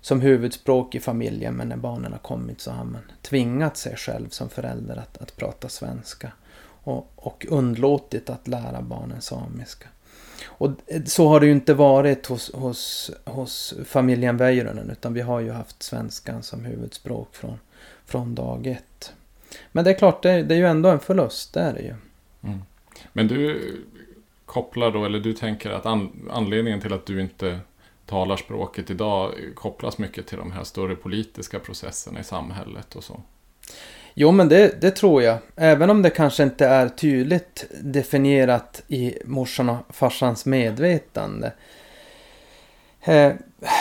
som 0.00 0.20
huvudspråk 0.20 0.94
i 0.94 1.00
familjen. 1.00 1.54
Men 1.54 1.68
när 1.68 1.76
barnen 1.76 2.12
har 2.12 2.18
kommit 2.18 2.60
så 2.60 2.70
har 2.70 2.84
man 2.84 3.02
tvingat 3.22 3.76
sig 3.76 3.96
själv 3.96 4.28
som 4.28 4.48
förälder 4.48 4.96
att, 4.96 5.18
att 5.18 5.36
prata 5.36 5.68
svenska 5.68 6.32
och, 6.86 7.12
och 7.16 7.46
undlåtit 7.48 8.30
att 8.30 8.48
lära 8.48 8.82
barnen 8.82 9.20
samiska. 9.20 9.88
Och 10.46 10.70
så 11.06 11.28
har 11.28 11.40
det 11.40 11.46
ju 11.46 11.52
inte 11.52 11.74
varit 11.74 12.26
hos, 12.26 12.54
hos, 12.54 13.10
hos 13.24 13.74
familjen 13.84 14.36
Väyrynen 14.36 14.90
utan 14.90 15.14
vi 15.14 15.20
har 15.20 15.40
ju 15.40 15.50
haft 15.50 15.82
svenskan 15.82 16.42
som 16.42 16.64
huvudspråk 16.64 17.36
från, 17.36 17.58
från 18.04 18.34
dag 18.34 18.66
ett. 18.66 19.12
Men 19.72 19.84
det 19.84 19.90
är 19.90 19.98
klart, 19.98 20.22
det, 20.22 20.42
det 20.42 20.54
är 20.54 20.58
ju 20.58 20.66
ändå 20.66 20.88
en 20.88 21.00
förlust, 21.00 21.54
det 21.54 21.60
är 21.60 21.72
det 21.72 21.82
ju. 21.82 21.94
Mm. 22.42 22.62
Men 23.12 23.28
du 23.28 23.72
kopplar 24.44 24.90
då, 24.90 25.04
eller 25.04 25.20
du 25.20 25.32
tänker 25.32 25.70
att 25.70 25.86
an, 25.86 26.30
anledningen 26.30 26.80
till 26.80 26.92
att 26.92 27.06
du 27.06 27.20
inte 27.20 27.60
talar 28.06 28.36
språket 28.36 28.90
idag 28.90 29.32
kopplas 29.54 29.98
mycket 29.98 30.26
till 30.26 30.38
de 30.38 30.52
här 30.52 30.64
större 30.64 30.96
politiska 30.96 31.58
processerna 31.58 32.20
i 32.20 32.24
samhället 32.24 32.96
och 32.96 33.04
så? 33.04 33.20
Jo, 34.18 34.30
men 34.30 34.48
det, 34.48 34.80
det 34.80 34.90
tror 34.90 35.22
jag. 35.22 35.38
Även 35.56 35.90
om 35.90 36.02
det 36.02 36.10
kanske 36.10 36.42
inte 36.42 36.66
är 36.66 36.88
tydligt 36.88 37.64
definierat 37.80 38.82
i 38.88 39.18
morsan 39.24 39.68
och 39.68 39.78
farsans 39.88 40.46
medvetande. 40.46 41.52
Eh, 43.00 43.32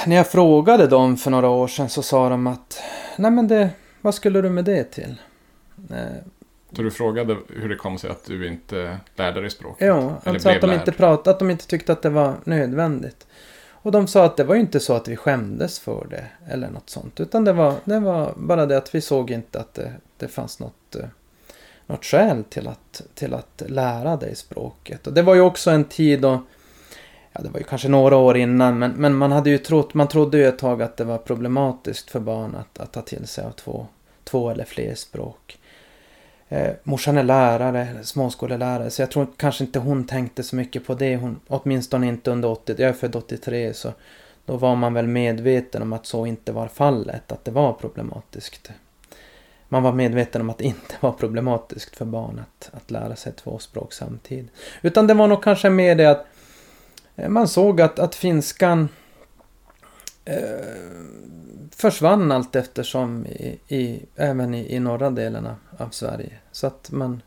när 0.06 0.16
jag 0.16 0.28
frågade 0.28 0.88
dem 0.88 1.18
för 1.18 1.32
några 1.32 1.50
år 1.50 1.68
sedan 1.68 1.90
så 1.90 2.02
sa 2.02 2.30
de 2.30 2.48
att 2.48 2.82
Nej 3.18 3.32
men 3.32 3.48
det, 3.48 3.70
vad 4.02 4.16
skulle 4.16 4.42
du 4.42 4.50
med 4.50 4.66
det 4.66 4.84
till? 4.84 5.16
Eh, 5.92 5.98
så 6.76 6.82
du 6.82 6.92
frågade 6.92 7.38
hur 7.50 7.70
det 7.70 7.76
kom 7.76 7.98
sig 7.98 8.10
att 8.10 8.26
du 8.26 8.48
inte 8.48 8.98
lärde 9.16 9.42
dig 9.42 9.50
språket? 9.50 9.88
Ja, 9.88 10.22
alltså 10.24 10.50
att 10.50 10.62
de, 10.62 10.74
inte 10.74 10.92
pratade, 10.92 11.30
att 11.30 11.40
de 11.40 11.50
inte 11.52 11.68
tyckte 11.68 11.92
att 11.92 12.02
det 12.02 12.10
var 12.10 12.36
nödvändigt. 12.44 13.28
Och 13.86 13.92
de 13.92 14.08
sa 14.08 14.26
att 14.26 14.38
det 14.38 14.44
var 14.44 14.56
ju 14.56 14.62
inte 14.62 14.80
så 14.80 14.94
att 14.94 15.08
vi 15.08 15.16
skämdes 15.16 15.80
för 15.80 16.08
det 16.10 16.26
eller 16.54 16.70
något 16.70 16.90
sånt. 16.90 17.20
Utan 17.20 17.46
det 17.46 17.54
var, 17.54 17.74
det 17.84 18.00
var 18.00 18.34
bara 18.38 18.66
det 18.66 18.78
att 18.78 18.96
vi 18.96 19.02
såg 19.02 19.32
inte 19.32 19.60
att 19.60 19.74
det, 19.74 19.94
det 20.18 20.28
fanns 20.28 20.60
något, 20.60 20.96
eh, 20.96 21.06
något 21.86 22.06
skäl 22.06 22.44
till 22.44 22.68
att, 22.68 23.02
till 23.14 23.34
att 23.34 23.64
lära 23.68 24.16
dig 24.16 24.36
språket. 24.36 25.08
Och 25.08 25.14
det 25.14 25.22
var 25.22 25.36
ju 25.36 25.42
också 25.42 25.72
en 25.72 25.84
tid 25.84 26.22
då, 26.22 26.44
ja 27.32 27.42
det 27.42 27.50
var 27.50 27.60
ju 27.60 27.64
kanske 27.64 27.88
några 27.88 28.16
år 28.16 28.38
innan, 28.38 28.80
men, 28.80 28.92
men 28.92 29.16
man 29.16 29.32
hade 29.32 29.50
ju 29.50 29.58
trott, 29.58 29.94
man 29.94 30.08
trodde 30.08 30.38
ju 30.38 30.48
ett 30.48 30.60
tag 30.60 30.82
att 30.82 30.98
det 30.98 31.04
var 31.04 31.18
problematiskt 31.18 32.10
för 32.10 32.20
barn 32.20 32.56
att, 32.56 32.80
att 32.80 32.92
ta 32.92 33.02
till 33.02 33.28
sig 33.28 33.46
av 33.46 33.52
två, 33.52 33.88
två 34.24 34.50
eller 34.50 34.66
fler 34.66 34.96
språk. 34.96 35.58
Eh, 36.50 36.74
morsan 36.84 37.18
är 37.18 37.24
lärare, 37.24 38.04
småskolelärare, 38.04 38.90
så 38.90 39.02
jag 39.02 39.12
tror 39.12 39.28
kanske 39.38 39.64
inte 39.64 39.80
hon 39.80 40.08
tänkte 40.08 40.44
så 40.44 40.56
mycket 40.56 40.88
på 40.88 40.94
det. 40.94 41.18
Hon, 41.18 41.40
åtminstone 41.48 42.08
inte 42.08 42.32
under 42.32 42.50
80, 42.50 42.76
jag 42.78 42.90
är 42.90 42.94
född 42.94 43.16
83, 43.16 43.74
så 43.74 43.94
då 44.46 44.58
var 44.58 44.76
man 44.76 44.94
väl 44.94 45.08
medveten 45.08 45.82
om 45.82 45.94
att 45.94 46.06
så 46.06 46.26
inte 46.26 46.52
var 46.52 46.68
fallet, 46.68 47.32
att 47.32 47.46
det 47.46 47.52
var 47.52 47.74
problematiskt. 47.74 48.72
Man 49.70 49.84
var 49.84 49.94
medveten 49.94 50.42
om 50.42 50.50
att 50.50 50.58
det 50.58 50.64
inte 50.64 50.96
var 51.00 51.12
problematiskt 51.12 51.96
för 51.96 52.06
barn 52.06 52.40
att, 52.40 52.70
att 52.74 52.92
lära 52.92 53.16
sig 53.16 53.34
två 53.34 53.60
språk 53.60 53.94
samtidigt. 53.94 54.52
Utan 54.82 55.08
det 55.08 55.14
var 55.14 55.28
nog 55.28 55.44
kanske 55.44 55.70
mer 55.70 55.96
det 55.96 56.06
att 56.06 56.26
eh, 57.16 57.30
man 57.30 57.48
såg 57.48 57.82
att, 57.82 58.00
att 58.00 58.16
finskan 58.16 58.90
eh, 60.26 60.36
försvann 61.72 62.32
allt 62.32 62.56
eftersom 62.56 63.26
i, 63.26 63.60
i, 63.68 64.06
även 64.16 64.54
i, 64.54 64.76
i 64.76 64.80
norra 64.80 65.10
delarna 65.10 65.56
av 65.78 65.90
Sverige. 65.90 66.34
Så 66.52 66.68
att 66.68 66.92
man 66.92 67.22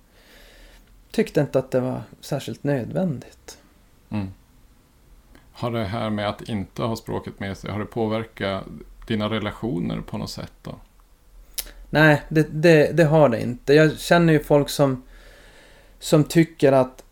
tyckte 1.10 1.40
inte 1.40 1.58
att 1.58 1.70
det 1.70 1.80
var 1.80 2.02
särskilt 2.20 2.64
nödvändigt. 2.64 3.58
Mm. 4.10 4.28
Har 5.52 5.70
det 5.70 5.84
här 5.84 6.10
med 6.10 6.28
att 6.28 6.42
inte 6.42 6.82
ha 6.82 6.96
språket 6.96 7.40
med 7.40 7.56
sig, 7.56 7.70
har 7.70 7.78
det 7.78 7.86
påverkat 7.86 8.64
dina 9.06 9.30
relationer 9.30 10.00
på 10.00 10.18
något 10.18 10.30
sätt 10.30 10.52
då? 10.62 10.74
Nej, 11.90 12.22
det, 12.28 12.46
det, 12.50 12.96
det 12.96 13.04
har 13.04 13.28
det 13.28 13.40
inte. 13.42 13.74
Jag 13.74 13.98
känner 13.98 14.32
ju 14.32 14.44
folk 14.44 14.68
som, 14.70 15.02
som 15.98 16.24
tycker 16.24 16.72
att 16.72 17.04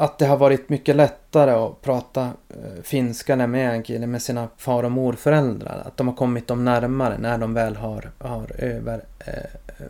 att 0.00 0.18
det 0.18 0.26
har 0.26 0.36
varit 0.36 0.68
mycket 0.68 0.96
lättare 0.96 1.50
att 1.50 1.80
prata 1.80 2.22
eh, 2.48 2.82
finska 2.82 3.36
när 3.36 3.46
meänkieli 3.46 4.06
med 4.06 4.22
sina 4.22 4.48
far 4.56 4.82
och 4.82 4.92
morföräldrar. 4.92 5.82
Att 5.86 5.96
de 5.96 6.08
har 6.08 6.14
kommit 6.14 6.46
dem 6.46 6.64
närmare 6.64 7.18
när 7.18 7.38
de 7.38 7.54
väl 7.54 7.76
har, 7.76 8.10
har 8.18 8.52
över, 8.58 9.04
eh, 9.26 9.34
eh 9.34 9.86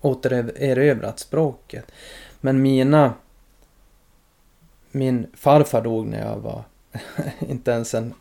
återerövrat 0.00 1.18
språket. 1.18 1.92
Men 2.40 2.62
mina... 2.62 3.12
Min 4.90 5.26
farfar 5.34 5.82
dog 5.82 6.06
när 6.06 6.20
jag 6.28 6.36
var 6.36 6.62
inte 7.48 7.70
ens 7.70 7.94
en 7.94 8.14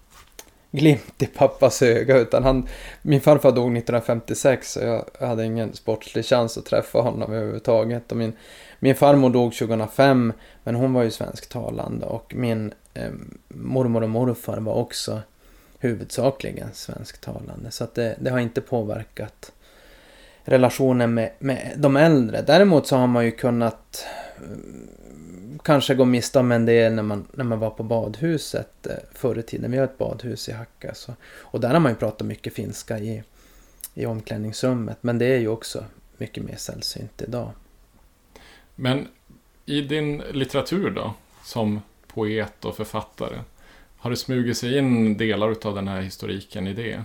glimt 0.76 1.22
i 1.22 1.26
pappas 1.26 1.82
öga 1.82 2.18
utan 2.18 2.44
han, 2.44 2.68
min 3.02 3.22
farfar 3.22 3.52
dog 3.52 3.78
1956 3.78 4.78
och 4.78 4.84
jag 4.84 5.28
hade 5.28 5.46
ingen 5.46 5.74
sportslig 5.74 6.26
chans 6.26 6.58
att 6.58 6.66
träffa 6.66 7.00
honom 7.00 7.34
överhuvudtaget. 7.34 8.12
Och 8.12 8.18
min, 8.18 8.34
min 8.80 8.96
farmor 8.96 9.30
dog 9.30 9.54
2005 9.54 10.34
men 10.64 10.76
hon 10.76 10.94
var 10.94 11.04
ju 11.04 11.12
svensktalande 11.12 12.06
och 12.06 12.36
min 12.36 12.74
eh, 12.94 13.12
mormor 13.48 14.04
och 14.04 14.10
morfar 14.10 14.58
var 14.58 14.74
också 14.74 15.22
huvudsakligen 15.80 16.70
svensktalande. 16.74 17.72
Så 17.72 17.84
att 17.84 17.96
det, 17.96 18.16
det 18.20 18.30
har 18.30 18.40
inte 18.40 18.62
påverkat 18.62 19.52
relationen 20.44 21.14
med, 21.14 21.32
med 21.40 21.74
de 21.78 21.98
äldre. 21.98 22.42
Däremot 22.42 22.88
så 22.88 22.98
har 22.98 23.08
man 23.08 23.26
ju 23.26 23.32
kunnat 23.32 24.06
eh, 24.38 24.42
kanske 25.66 25.96
gå 25.96 26.06
miste 26.06 26.40
om 26.40 26.52
en 26.52 26.66
del 26.66 26.94
när 26.94 27.04
man, 27.04 27.28
när 27.32 27.44
man 27.44 27.60
var 27.60 27.70
på 27.70 27.84
badhuset 27.84 28.88
eh, 28.88 28.96
förr 29.14 29.40
i 29.40 29.44
tiden. 29.44 29.72
Vi 29.72 29.78
har 29.78 29.86
ett 29.86 29.98
badhus 29.98 30.50
i 30.50 30.52
Hacka. 30.52 30.96
Så, 30.96 31.14
och 31.40 31.60
där 31.60 31.70
har 31.70 31.80
man 31.80 31.92
ju 31.92 31.96
pratat 31.96 32.28
mycket 32.28 32.54
finska 32.54 33.00
i, 33.00 33.24
i 33.94 34.06
omklädningsrummet. 34.06 34.98
Men 35.02 35.18
det 35.18 35.26
är 35.26 35.38
ju 35.38 35.48
också 35.48 35.86
mycket 36.18 36.44
mer 36.44 36.56
sällsynt 36.56 37.22
idag. 37.22 37.52
Men 38.76 39.08
i 39.66 39.82
din 39.82 40.18
litteratur 40.18 40.90
då, 40.90 41.14
som 41.44 41.82
poet 42.08 42.66
och 42.66 42.76
författare. 42.76 43.40
Har 43.98 44.10
det 44.10 44.18
smugit 44.18 44.58
sig 44.58 44.78
in 44.78 45.18
delar 45.18 45.68
av 45.68 45.76
den 45.76 45.88
här 45.88 46.02
historiken 46.02 46.68
i 46.68 46.74
det? 46.74 47.04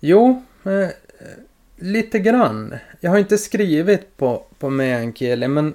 Jo, 0.00 0.42
eh, 0.64 0.88
lite 1.76 2.18
grann. 2.18 2.74
Jag 3.00 3.10
har 3.10 3.18
inte 3.18 3.38
skrivit 3.38 4.16
på, 4.16 4.46
på 4.58 4.70
meänkieli, 4.70 5.48
men 5.48 5.74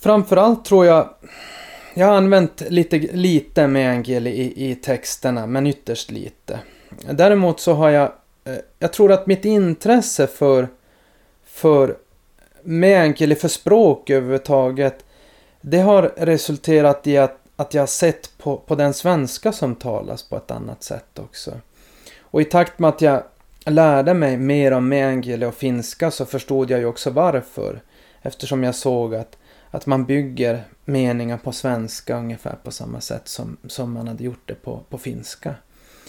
framförallt 0.00 0.64
tror 0.64 0.86
jag 0.86 1.08
jag 1.94 2.06
har 2.06 2.14
använt 2.14 2.60
lite, 2.60 2.98
lite 2.98 3.66
meänkieli 3.66 4.30
i, 4.30 4.70
i 4.70 4.74
texterna, 4.74 5.46
men 5.46 5.66
ytterst 5.66 6.10
lite. 6.10 6.58
Däremot 7.10 7.60
så 7.60 7.72
har 7.72 7.90
jag, 7.90 8.12
eh, 8.44 8.54
jag 8.78 8.92
tror 8.92 9.12
att 9.12 9.26
mitt 9.26 9.44
intresse 9.44 10.26
för, 10.26 10.68
för 11.44 11.96
meänkieli, 12.62 13.34
för 13.34 13.48
språk 13.48 14.10
överhuvudtaget, 14.10 15.04
det 15.60 15.78
har 15.78 16.02
resulterat 16.16 17.06
i 17.06 17.18
att, 17.18 17.38
att 17.56 17.74
jag 17.74 17.82
har 17.82 17.86
sett 17.86 18.38
på, 18.38 18.56
på 18.56 18.74
den 18.74 18.94
svenska 18.94 19.52
som 19.52 19.74
talas 19.74 20.22
på 20.22 20.36
ett 20.36 20.50
annat 20.50 20.82
sätt 20.82 21.18
också. 21.18 21.50
Och 22.20 22.40
i 22.40 22.44
takt 22.44 22.78
med 22.78 22.88
att 22.88 23.00
jag 23.00 23.22
lärde 23.64 24.14
mig 24.14 24.36
mer 24.36 24.72
om 24.72 24.88
meänkieli 24.88 25.46
och 25.46 25.54
finska 25.54 26.10
så 26.10 26.24
förstod 26.24 26.70
jag 26.70 26.80
ju 26.80 26.86
också 26.86 27.10
varför. 27.10 27.80
Eftersom 28.22 28.64
jag 28.64 28.74
såg 28.74 29.14
att, 29.14 29.36
att 29.70 29.86
man 29.86 30.04
bygger 30.04 30.64
meningar 30.84 31.38
på 31.38 31.52
svenska 31.52 32.18
ungefär 32.18 32.56
på 32.62 32.70
samma 32.70 33.00
sätt 33.00 33.28
som, 33.28 33.56
som 33.66 33.92
man 33.92 34.08
hade 34.08 34.24
gjort 34.24 34.42
det 34.48 34.54
på, 34.54 34.80
på 34.88 34.98
finska. 34.98 35.54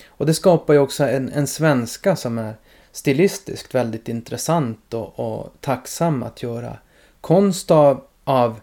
Och 0.08 0.26
det 0.26 0.34
skapar 0.34 0.74
ju 0.74 0.80
också 0.80 1.04
en, 1.04 1.30
en 1.30 1.48
svenska 1.48 2.16
som 2.16 2.38
är 2.38 2.54
stilistiskt 2.92 3.76
väldigt 3.76 4.10
intressant 4.10 4.94
och, 4.94 5.20
och 5.20 5.54
tacksam 5.60 6.24
att 6.24 6.44
göra 6.44 6.78
konst 7.22 7.72
av, 7.72 8.04
av 8.24 8.60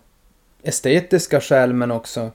estetiska 0.63 1.41
skäl 1.41 1.73
men 1.73 1.91
också 1.91 2.31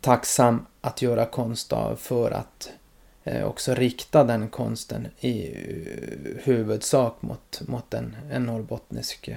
tacksam 0.00 0.66
att 0.80 1.02
göra 1.02 1.26
konst 1.26 1.72
av 1.72 1.96
för 1.96 2.30
att 2.30 2.70
eh, 3.24 3.44
också 3.44 3.74
rikta 3.74 4.24
den 4.24 4.48
konsten 4.48 5.08
i 5.20 5.46
eh, 5.46 6.44
huvudsak 6.44 7.16
mot, 7.20 7.62
mot 7.66 7.94
en, 7.94 8.16
en 8.30 8.46
norrbottnisk 8.46 9.30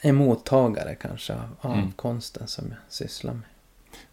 en 0.00 0.14
mottagare 0.14 0.94
kanske 0.94 1.34
av, 1.60 1.72
mm. 1.72 1.92
konsten 1.92 2.46
som 2.46 2.64
jag 2.68 2.78
sysslar 2.88 3.32
med. 3.32 3.42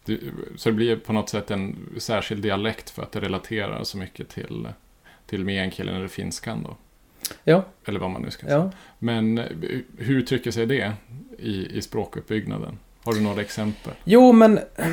Du, 0.05 0.33
så 0.57 0.69
det 0.69 0.75
blir 0.75 0.97
på 0.97 1.13
något 1.13 1.29
sätt 1.29 1.51
en 1.51 1.89
särskild 1.97 2.41
dialekt 2.41 2.89
för 2.89 3.03
att 3.03 3.11
det 3.11 3.21
relaterar 3.21 3.83
så 3.83 3.97
mycket 3.97 4.29
till, 4.29 4.67
till 5.25 5.45
meänkielin 5.45 5.95
eller 5.95 6.07
finskan 6.07 6.63
då? 6.63 6.77
Ja. 7.43 7.63
Eller 7.85 7.99
vad 7.99 8.09
man 8.09 8.21
nu 8.21 8.31
ska 8.31 8.45
säga. 8.45 8.57
Ja. 8.57 8.71
Men 8.99 9.37
eh, 9.37 9.45
hur 9.97 10.21
tycker 10.21 10.51
sig 10.51 10.65
det 10.65 10.93
i, 11.37 11.77
i 11.77 11.81
språkuppbyggnaden? 11.81 12.79
Har 13.03 13.13
du 13.13 13.21
några 13.21 13.41
exempel? 13.41 13.93
Jo, 14.03 14.31
men 14.31 14.57
eh, 14.57 14.91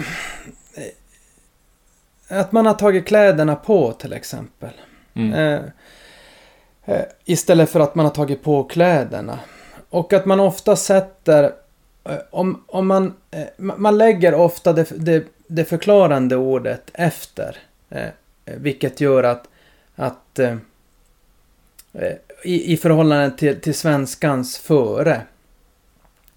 att 2.28 2.52
man 2.52 2.66
har 2.66 2.74
tagit 2.74 3.06
kläderna 3.06 3.56
på 3.56 3.92
till 3.92 4.12
exempel. 4.12 4.72
Mm. 5.14 5.32
Eh, 5.32 5.62
eh, 6.84 7.04
istället 7.24 7.70
för 7.70 7.80
att 7.80 7.94
man 7.94 8.06
har 8.06 8.12
tagit 8.12 8.42
på 8.42 8.64
kläderna. 8.64 9.38
Och 9.90 10.12
att 10.12 10.26
man 10.26 10.40
ofta 10.40 10.76
sätter... 10.76 11.52
Eh, 12.04 12.16
om, 12.30 12.64
om 12.66 12.86
man, 12.86 13.14
eh, 13.30 13.46
man 13.56 13.98
lägger 13.98 14.34
ofta 14.34 14.72
det, 14.72 14.92
det, 14.96 15.24
det 15.46 15.64
förklarande 15.64 16.36
ordet 16.36 16.90
efter. 16.94 17.56
Eh, 17.88 18.08
vilket 18.44 19.00
gör 19.00 19.22
att, 19.22 19.48
att 19.94 20.40
i, 22.42 22.72
i 22.72 22.76
förhållande 22.76 23.30
till, 23.30 23.60
till 23.60 23.74
svenskans 23.74 24.58
före. 24.58 25.22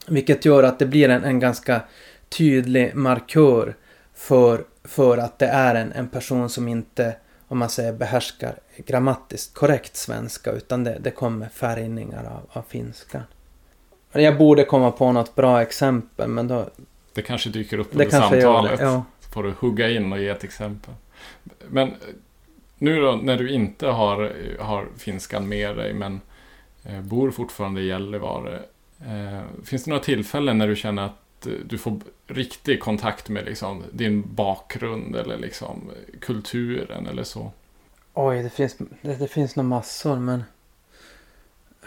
Vilket 0.08 0.46
gör 0.46 0.64
att 0.64 0.80
det 0.80 0.86
blir 0.86 1.10
en, 1.10 1.24
en 1.24 1.40
ganska 1.40 1.82
tydlig 2.30 2.96
markör 2.96 3.76
för, 4.14 4.64
för 4.84 5.18
att 5.18 5.40
det 5.40 5.48
är 5.48 5.76
en, 5.76 5.92
en 5.92 6.08
person 6.08 6.50
som 6.50 6.68
inte, 6.68 7.16
om 7.48 7.58
man 7.58 7.70
säger 7.70 7.94
behärskar 7.94 8.56
grammatiskt 8.78 9.54
korrekt 9.54 9.96
svenska, 9.96 10.52
utan 10.52 10.84
det, 10.84 10.98
det 11.00 11.12
kommer 11.12 11.50
färgningar 11.50 12.24
av, 12.24 12.60
av 12.60 12.64
finskan. 12.70 13.24
Jag 14.14 14.38
borde 14.38 14.64
komma 14.64 14.92
på 14.92 15.12
något 15.12 15.36
bra 15.36 15.62
exempel, 15.62 16.28
men 16.28 16.48
då... 16.48 16.70
Det 17.14 17.22
kanske 17.22 17.50
dyker 17.50 17.78
upp 17.78 17.90
under 17.92 18.10
samtalet. 18.10 18.80
Det, 18.80 18.86
ja. 18.86 19.04
Så 19.20 19.30
får 19.30 19.44
du 19.44 19.54
hugga 19.60 19.90
in 19.90 20.14
och 20.14 20.20
ge 20.20 20.28
ett 20.28 20.44
exempel. 20.44 20.94
Men 21.70 21.92
nu 22.78 23.02
då, 23.02 23.20
när 23.24 23.38
du 23.38 23.50
inte 23.50 23.88
har, 23.88 24.34
har 24.60 24.88
finskan 24.98 25.48
med 25.48 25.78
dig, 25.78 25.94
men 25.94 26.22
eh, 26.84 27.02
bor 27.02 27.32
fortfarande 27.32 27.82
i 27.82 27.88
Gällivare. 27.88 28.60
Eh, 29.02 29.64
finns 29.66 29.84
det 29.84 29.90
några 29.90 30.04
tillfällen 30.04 30.58
när 30.58 30.68
du 30.68 30.76
känner 30.76 31.06
att 31.06 31.48
du 31.66 31.78
får 31.78 32.00
riktig 32.28 32.80
kontakt 32.80 33.30
med 33.30 33.46
liksom, 33.46 33.84
din 33.92 34.24
bakgrund 34.36 35.16
eller 35.16 35.38
liksom, 35.38 35.92
kulturen 36.22 37.08
eller 37.08 37.24
så? 37.24 37.52
Oj, 38.14 38.44
det 38.44 38.50
finns, 38.50 38.78
det, 39.02 39.16
det 39.16 39.28
finns 39.28 39.56
nog 39.56 39.66
massor, 39.66 40.16
men 40.16 40.44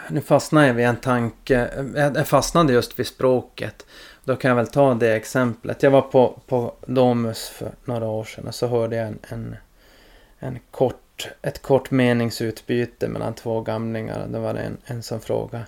nu 0.09 0.21
fastnade 0.21 0.67
jag 0.67 0.75
vid 0.75 0.87
en 0.87 0.97
tanke. 0.97 1.69
Eh, 1.97 2.13
jag 2.15 2.29
fastnade 2.29 2.73
just 2.73 2.99
vid 2.99 3.07
språket. 3.07 3.87
Då 4.25 4.37
kan 4.37 4.49
jag 4.49 4.57
väl 4.57 4.67
ta 4.67 4.95
det 4.95 5.17
exemplet. 5.17 5.83
Jag 5.83 5.91
var 5.91 6.03
på, 6.03 6.41
på 6.47 6.75
Domus 6.87 7.49
för 7.49 7.71
några 7.85 8.07
år 8.07 8.25
sedan 8.25 8.47
och 8.47 8.55
så 8.55 8.67
hörde 8.67 8.97
jag 8.97 9.07
en, 9.07 9.19
en, 9.29 9.57
en 10.39 10.59
kort, 10.71 11.29
ett 11.43 11.63
kort 11.63 11.91
meningsutbyte 11.91 13.09
mellan 13.09 13.35
två 13.35 13.61
gamlingar. 13.61 14.27
Då 14.29 14.41
var 14.41 14.55
det 14.55 14.61
en, 14.61 14.77
en 14.85 15.03
som 15.03 15.21
frågade 15.21 15.65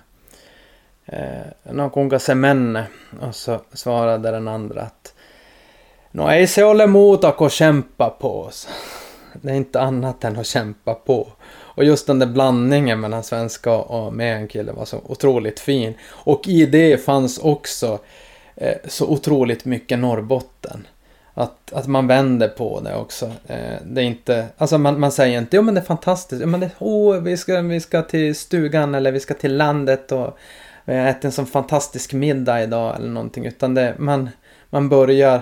eh, 1.05 1.71
någon 1.71 2.19
se 2.19 2.35
menne? 2.35 2.87
Och 3.21 3.35
så 3.35 3.61
svarade 3.73 4.31
den 4.31 4.47
andra 4.47 4.81
att 4.81 5.13
Nå 6.11 6.29
ei 6.29 6.47
se 6.47 6.63
ole 6.63 6.87
muuta 6.87 7.31
kuin 7.31 7.49
kämpa 7.49 8.09
på 8.09 8.41
oss. 8.41 8.67
Det 9.41 9.51
är 9.51 9.55
inte 9.55 9.81
annat 9.81 10.23
än 10.23 10.37
att 10.37 10.45
kämpa 10.45 10.93
på. 10.93 11.27
Och 11.79 11.85
just 11.85 12.07
den 12.07 12.19
där 12.19 12.27
blandningen 12.27 12.99
mellan 12.99 13.23
svenska 13.23 13.71
och 13.71 14.13
meänkieli 14.13 14.71
var 14.71 14.85
så 14.85 15.01
otroligt 15.05 15.59
fin. 15.59 15.93
Och 16.09 16.47
i 16.47 16.65
det 16.65 16.97
fanns 16.97 17.37
också 17.37 17.99
eh, 18.55 18.77
så 18.87 19.07
otroligt 19.07 19.65
mycket 19.65 19.99
Norrbotten. 19.99 20.87
Att, 21.33 21.73
att 21.73 21.87
man 21.87 22.07
vänder 22.07 22.47
på 22.47 22.81
det 22.81 22.95
också. 22.95 23.25
Eh, 23.47 23.75
det 23.85 24.01
är 24.01 24.05
inte, 24.05 24.47
alltså 24.57 24.77
man, 24.77 24.99
man 24.99 25.11
säger 25.11 25.37
inte, 25.39 25.55
ja 25.55 25.61
men 25.61 25.73
det 25.75 25.81
är 25.81 25.85
fantastiskt, 25.85 26.41
ja 26.41 26.47
men 26.47 26.59
det, 26.59 26.69
oh, 26.79 27.21
vi 27.21 27.37
ska, 27.37 27.61
vi 27.61 27.79
ska 27.79 28.01
till 28.01 28.35
stugan 28.35 28.95
eller 28.95 29.11
vi 29.11 29.19
ska 29.19 29.33
till 29.33 29.57
landet 29.57 30.11
och 30.11 30.37
vi 30.85 30.95
har 30.95 31.07
ätit 31.07 31.25
en 31.25 31.31
sån 31.31 31.45
fantastisk 31.45 32.13
middag 32.13 32.63
idag 32.63 32.95
eller 32.95 33.09
någonting. 33.09 33.45
Utan 33.45 33.73
det, 33.73 33.95
man, 33.97 34.29
man 34.69 34.89
börjar, 34.89 35.41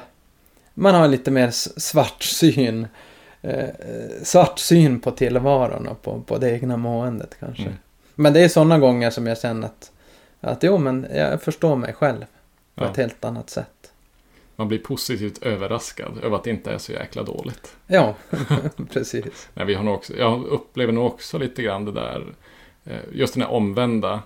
man 0.74 0.96
har 0.96 1.08
lite 1.08 1.32
mer 1.32 1.52
svart 1.80 2.24
syn 2.24 2.88
eh, 3.42 3.70
svart 4.24 4.60
syn 4.60 5.00
på 5.00 5.12
tillvaron 5.12 5.88
och 5.88 6.02
på, 6.02 6.22
på 6.22 6.38
det 6.38 6.52
egna 6.52 6.78
måendet 6.78 7.36
kanske. 7.40 7.64
Mm. 7.64 7.76
Men 8.16 8.34
det 8.34 8.40
är 8.40 8.48
sådana 8.48 8.80
gånger 8.80 9.10
som 9.10 9.28
jag 9.28 9.38
känner 9.38 9.68
att, 9.68 9.92
att 10.42 10.64
jo, 10.64 10.78
men 10.78 11.08
jag 11.14 11.42
förstår 11.42 11.76
mig 11.76 11.94
själv 11.94 12.26
på 12.76 12.84
ja. 12.84 12.92
ett 12.92 12.98
helt 12.98 13.26
annat 13.26 13.50
sätt. 13.50 13.92
Man 14.56 14.68
blir 14.68 14.80
positivt 14.80 15.44
överraskad 15.44 16.20
över 16.24 16.36
att 16.36 16.44
det 16.44 16.50
inte 16.50 16.72
är 16.72 16.78
så 16.78 16.92
jäkla 16.92 17.24
dåligt. 17.24 17.76
Ja, 17.88 18.16
precis. 18.94 19.50
Nej, 19.54 19.66
vi 19.66 19.74
har 19.74 19.84
nog 19.84 19.96
också, 19.96 20.14
jag 20.18 20.46
upplever 20.46 20.94
nog 20.94 21.06
också 21.06 21.38
lite 21.38 21.62
grann 21.62 21.86
det 21.86 21.92
där, 21.92 22.26
eh, 22.86 22.98
just 23.12 23.34
den 23.34 23.44
här 23.44 23.52
omvända 23.52 24.22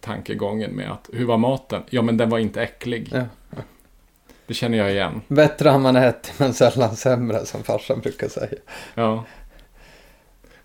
tankegången 0.00 0.70
med 0.70 0.90
att 0.92 1.10
hur 1.12 1.24
var 1.24 1.38
maten? 1.38 1.82
Ja, 1.90 2.02
men 2.02 2.16
den 2.16 2.30
var 2.30 2.38
inte 2.38 2.62
äcklig. 2.62 3.08
Ja. 3.12 3.24
Det 4.50 4.54
känner 4.54 4.78
jag 4.78 4.90
igen. 4.90 5.20
Bättre 5.28 5.68
har 5.68 5.78
man 5.78 5.96
ätit 5.96 6.38
men 6.38 6.54
sällan 6.54 6.96
sämre 6.96 7.46
som 7.46 7.62
farsan 7.62 8.00
brukar 8.00 8.28
säga. 8.28 8.58
Ja. 8.94 9.24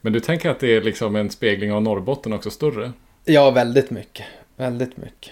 Men 0.02 0.14
du 0.14 0.20
tänker 0.20 0.50
att 0.50 0.60
det 0.60 0.76
är 0.76 0.82
liksom 0.82 1.16
en 1.16 1.30
spegling 1.30 1.74
av 1.74 1.82
Norrbotten 1.82 2.34
också 2.34 2.50
större? 2.50 2.92
Ja, 3.26 3.52
väldigt 3.52 3.90
mycket. 3.90 4.26
Väldigt 4.56 4.98
mycket. 4.98 5.32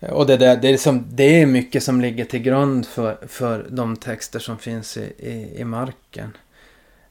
Och 0.00 0.26
det, 0.26 0.36
där, 0.36 0.56
det, 0.56 0.68
är 0.68 0.76
som, 0.76 1.04
det 1.10 1.40
är 1.42 1.46
mycket 1.46 1.82
som 1.82 2.00
ligger 2.00 2.24
till 2.24 2.42
grund 2.42 2.86
för, 2.86 3.18
för 3.28 3.66
de 3.70 3.96
texter 3.96 4.38
som 4.38 4.58
finns 4.58 4.96
i, 4.96 5.12
i, 5.18 5.60
i 5.60 5.64
marken. 5.64 6.36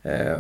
Eh, 0.01 0.39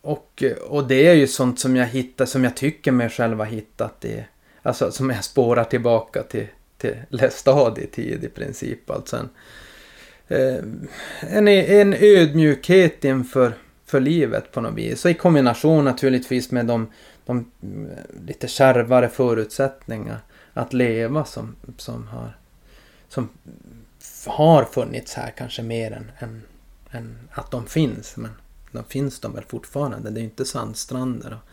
och, 0.00 0.42
och 0.68 0.88
det 0.88 1.06
är 1.06 1.14
ju 1.14 1.26
sånt 1.26 1.60
som 1.60 1.76
jag 1.76 1.86
hittar, 1.86 2.26
som 2.26 2.44
jag 2.44 2.56
tycker 2.56 2.92
mig 2.92 3.10
själv 3.10 3.38
har 3.38 3.46
hittat 3.46 4.04
i, 4.04 4.24
alltså 4.62 4.92
som 4.92 5.10
jag 5.10 5.24
spårar 5.24 5.64
tillbaka 5.64 6.22
till, 6.22 6.46
till 6.78 7.30
stadietid 7.30 8.24
i 8.24 8.28
princip. 8.28 8.90
Alltså 8.90 9.16
en, 9.16 9.28
eh, 10.28 10.64
en, 11.36 11.48
en 11.48 11.94
ödmjukhet 11.94 13.04
inför 13.04 13.52
för 13.88 14.00
livet 14.00 14.52
på 14.52 14.60
något 14.60 14.74
vis. 14.74 15.00
Så 15.00 15.08
i 15.08 15.14
kombination 15.14 15.84
naturligtvis 15.84 16.50
med 16.50 16.66
de, 16.66 16.92
de 17.26 17.50
eh, 17.62 18.26
lite 18.26 18.48
kärvare 18.48 19.08
förutsättningar 19.08 20.20
att 20.52 20.72
leva 20.72 21.24
som, 21.24 21.56
som, 21.76 22.08
har, 22.08 22.36
som 23.08 23.28
har 24.26 24.64
funnits 24.64 25.14
här 25.14 25.32
kanske 25.36 25.62
mer 25.62 25.92
än, 25.92 26.10
än, 26.18 26.42
än 26.90 27.18
att 27.30 27.50
de 27.50 27.66
finns. 27.66 28.16
Men 28.16 28.30
de 28.72 28.84
finns 28.84 29.20
de 29.20 29.34
väl 29.34 29.44
fortfarande. 29.48 30.10
Det 30.10 30.18
är 30.18 30.22
ju 30.22 30.24
inte 30.24 30.44
sandstränder 30.44 31.32
och, 31.32 31.50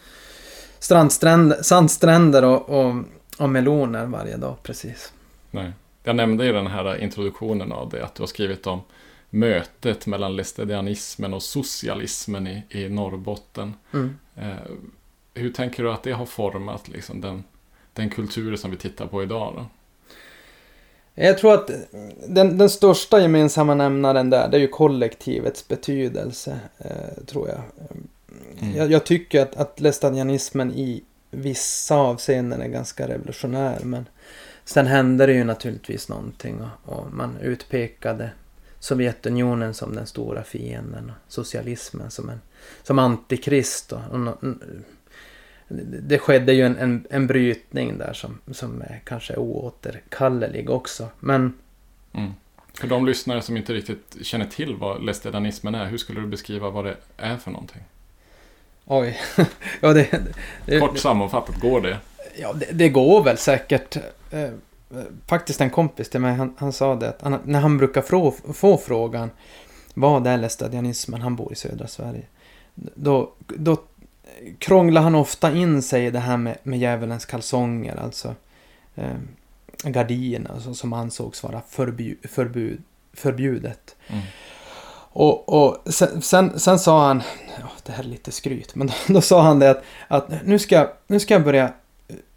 strandstränder, 0.80 1.62
sandstränder 1.62 2.44
och, 2.44 2.70
och, 2.70 2.96
och 3.38 3.50
meloner 3.50 4.06
varje 4.06 4.38
dag 4.38 4.56
precis. 4.64 5.14
Nej. 5.52 5.72
Jag 6.04 6.16
nämnde 6.16 6.46
i 6.46 6.52
den 6.52 6.68
här 6.68 7.02
introduktionen 7.02 7.72
av 7.72 7.90
det 7.90 8.06
att 8.06 8.16
du 8.16 8.22
har 8.22 8.28
skrivit 8.28 8.68
om 8.68 8.82
mötet 9.30 10.08
mellan 10.08 10.36
lästadianismen 10.36 11.34
och 11.34 11.44
socialismen 11.44 12.48
i, 12.48 12.64
i 12.70 12.90
Norrbotten. 12.90 13.74
Mm. 13.94 14.18
Eh, 14.36 14.72
hur 15.34 15.52
tänker 15.52 15.84
du 15.84 15.92
att 15.92 16.04
det 16.04 16.12
har 16.12 16.26
format 16.26 16.88
liksom, 16.88 17.22
den, 17.22 17.44
den 17.94 18.10
kultur 18.10 18.56
som 18.56 18.72
vi 18.72 18.78
tittar 18.78 19.08
på 19.08 19.24
idag? 19.24 19.54
Då? 19.56 19.66
Jag 21.24 21.38
tror 21.38 21.54
att 21.54 21.72
den, 22.28 22.58
den 22.58 22.70
största 22.70 23.22
gemensamma 23.22 23.76
nämnaren 23.76 24.30
där, 24.30 24.50
det 24.50 24.58
är 24.58 24.62
ju 24.62 24.68
kollektivets 24.68 25.68
betydelse, 25.68 26.60
eh, 26.78 27.24
tror 27.26 27.50
jag. 27.50 27.62
Mm. 28.60 28.76
jag. 28.76 28.92
Jag 28.92 29.06
tycker 29.06 29.42
att, 29.42 29.56
att 29.56 29.80
lästadianismen 29.80 30.74
i 30.74 31.04
vissa 31.36 31.96
avseenden 31.96 32.62
är 32.62 32.68
ganska 32.68 33.08
revolutionär, 33.08 33.80
men 33.84 34.06
sen 34.66 34.88
hände 34.88 35.26
det 35.26 35.34
ju 35.34 35.44
naturligtvis 35.44 36.10
någonting 36.10 36.62
och, 36.62 36.94
och 36.94 37.14
man 37.14 37.38
utpekade 37.38 38.30
Sovjetunionen 38.80 39.74
som 39.74 39.96
den 39.96 40.08
stora 40.08 40.44
fienden 40.44 41.10
och 41.10 41.34
socialismen 41.34 42.12
som 42.12 42.30
en 42.30 42.42
som 42.84 43.00
antikrist. 43.00 43.92
Och, 43.92 44.00
och, 44.12 44.38
det 46.04 46.20
skedde 46.20 46.54
ju 46.54 46.62
en, 46.62 46.78
en, 46.78 47.08
en 47.10 47.28
brytning 47.28 47.98
där 47.98 48.14
som, 48.14 48.40
som 48.52 48.82
är 48.82 49.02
kanske 49.06 49.36
oåterkallelig 49.36 50.70
också. 50.70 51.10
Men... 51.20 51.54
Mm. 52.14 52.32
För 52.74 52.88
de 52.88 53.06
lyssnare 53.06 53.42
som 53.42 53.58
inte 53.58 53.74
riktigt 53.74 54.18
känner 54.22 54.46
till 54.46 54.76
vad 54.76 55.06
lästadianismen 55.06 55.76
är, 55.76 55.86
hur 55.86 55.98
skulle 55.98 56.22
du 56.22 56.28
beskriva 56.28 56.70
vad 56.70 56.86
det 56.86 56.96
är 57.18 57.38
för 57.38 57.52
någonting? 57.52 57.82
Oj. 58.86 59.20
ja, 59.82 59.94
det, 59.94 60.22
det, 60.66 60.80
Kort 60.80 60.98
sammanfattat, 60.98 61.60
går 61.60 61.82
det? 61.82 61.98
Ja, 62.38 62.54
det, 62.54 62.66
det 62.72 62.90
går 62.90 63.24
väl 63.24 63.38
säkert. 63.38 63.98
Eh, 64.32 64.50
faktiskt 65.28 65.62
en 65.62 65.70
kompis 65.70 66.10
till 66.10 66.22
mig, 66.22 66.34
han, 66.34 66.56
han 66.58 66.74
sa 66.74 66.96
det 66.96 67.10
att 67.10 67.22
han, 67.22 67.40
när 67.46 67.60
han 67.60 67.78
brukar 67.78 68.02
få, 68.02 68.34
få 68.54 68.78
frågan 68.78 69.30
vad 69.94 70.28
är 70.28 70.38
lästadianismen, 70.38 71.22
han 71.22 71.36
bor 71.36 71.52
i 71.52 71.56
södra 71.56 71.88
Sverige. 71.88 72.24
Då, 72.76 73.32
då 73.48 73.78
krånglar 74.60 75.02
han 75.02 75.16
ofta 75.16 75.52
in 75.52 75.82
sig 75.82 76.06
i 76.06 76.12
det 76.12 76.20
här 76.20 76.38
med, 76.38 76.58
med 76.64 76.80
djävulens 76.80 77.26
kalsonger, 77.26 77.96
alltså 77.96 78.36
eh, 78.96 79.16
gardiner 79.84 80.52
alltså, 80.52 80.74
som 80.74 80.94
ansågs 80.94 81.44
vara 81.44 81.62
förbjud, 81.70 82.18
förbud, 82.30 82.82
förbjudet. 83.14 83.96
Mm. 84.08 84.22
Och, 85.18 85.50
och 85.50 85.94
sen, 85.94 86.22
sen, 86.22 86.60
sen, 86.60 86.80
sa 86.80 87.08
han, 87.08 87.24
det 87.86 87.92
här 87.92 88.04
är 88.04 88.08
lite 88.08 88.32
skryt, 88.32 88.76
men 88.76 88.88
då, 88.88 88.94
då 89.14 89.22
sa 89.22 89.42
han 89.42 89.60
det 89.60 89.70
att, 89.70 89.84
att 90.08 90.46
nu, 90.46 90.60
ska, 90.60 90.90
nu 91.08 91.20
ska 91.20 91.34
jag 91.34 91.44
börja 91.44 91.74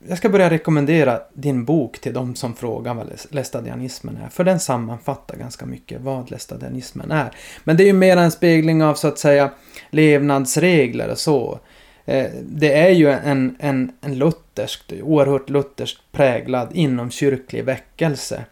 jag 0.09 0.19
ska 0.19 0.29
börja 0.29 0.51
rekommendera 0.51 1.21
din 1.35 1.65
bok 1.65 1.99
till 1.99 2.13
de 2.13 2.35
som 2.35 2.55
frågar 2.55 2.95
vad 2.95 3.07
lästadianismen 3.31 4.17
är. 4.17 4.29
För 4.29 4.45
den 4.45 4.61
sammanfattar 4.61 5.37
ganska 5.37 5.67
mycket 5.67 6.01
vad 6.01 6.31
lästadianismen 6.31 7.11
är. 7.11 7.31
Men 7.65 7.77
det 7.77 7.83
är 7.83 7.87
ju 7.87 7.93
mer 7.93 8.17
en 8.17 8.31
spegling 8.31 8.83
av 8.83 8.95
så 8.95 9.09
att 9.09 9.19
säga 9.19 9.51
levnadsregler 9.91 11.09
och 11.09 11.19
så. 11.19 11.61
Eh, 12.05 12.27
det 12.43 12.73
är 12.73 12.91
ju 12.91 13.11
en, 13.11 13.57
en, 13.59 13.93
en 14.01 14.19
luthersk, 14.19 14.93
oerhört 15.03 15.51
lutherskt 15.51 16.01
präglad 16.13 16.69
inomkyrklig 16.73 17.65
väckelse. 17.65 18.45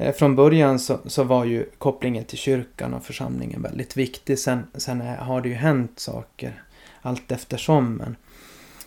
Eh, 0.00 0.12
från 0.12 0.36
början 0.36 0.78
så, 0.78 0.98
så 1.06 1.24
var 1.24 1.44
ju 1.44 1.64
kopplingen 1.78 2.24
till 2.24 2.38
kyrkan 2.38 2.94
och 2.94 3.04
församlingen 3.04 3.62
väldigt 3.62 3.96
viktig. 3.96 4.38
Sen, 4.38 4.66
sen 4.74 5.00
eh, 5.00 5.14
har 5.14 5.40
det 5.40 5.48
ju 5.48 5.54
hänt 5.54 6.00
saker 6.00 6.62
allt 7.02 7.32
eftersom. 7.32 7.94
Men, 7.94 8.16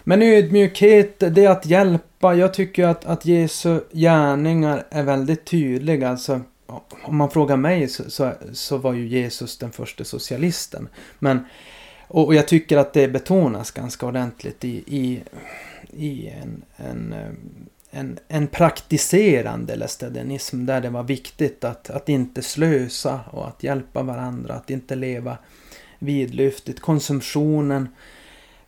men 0.04 0.22
ödmjukhet, 0.22 1.20
det 1.20 1.46
är 1.46 1.50
att 1.50 1.66
hjälpa. 1.66 2.36
Jag 2.36 2.54
tycker 2.54 2.88
att, 2.88 3.06
att 3.06 3.26
Jesu 3.26 3.80
gärningar 3.92 4.86
är 4.90 5.04
väldigt 5.04 5.46
tydliga. 5.46 6.10
Alltså, 6.10 6.42
om 7.04 7.18
man 7.18 7.30
frågar 7.30 7.58
mig 7.58 7.88
så, 7.88 8.10
så, 8.10 8.32
så 8.54 8.78
var 8.78 8.94
ju 8.94 9.08
Jesus 9.08 9.58
den 9.58 9.72
första 9.72 10.04
socialisten. 10.04 10.88
Men, 11.20 11.46
och, 12.08 12.26
och, 12.26 12.36
jag 12.36 12.48
tycker 12.48 12.78
att 12.78 12.94
det 12.94 13.08
betonas 13.08 13.72
ganska 13.72 14.06
ordentligt 14.06 14.64
i, 14.64 14.84
i, 14.88 15.24
i 15.94 16.28
en, 16.28 16.64
en, 16.78 17.14
eh, 17.14 17.32
en, 17.94 18.20
en 18.28 18.48
praktiserande 18.48 19.76
lästadianism 19.76 20.66
där 20.66 20.82
det 20.82 20.90
var 20.90 21.04
viktigt 21.04 21.64
att, 21.64 21.90
att 21.90 22.10
inte 22.10 22.42
slösa 22.42 23.20
och 23.32 23.48
att 23.48 23.64
hjälpa 23.64 24.04
varandra, 24.04 24.54
att 24.54 24.70
inte 24.70 24.96
leva 24.96 25.38
vidlyftigt. 26.00 26.80
Konsumtionen 26.80 27.90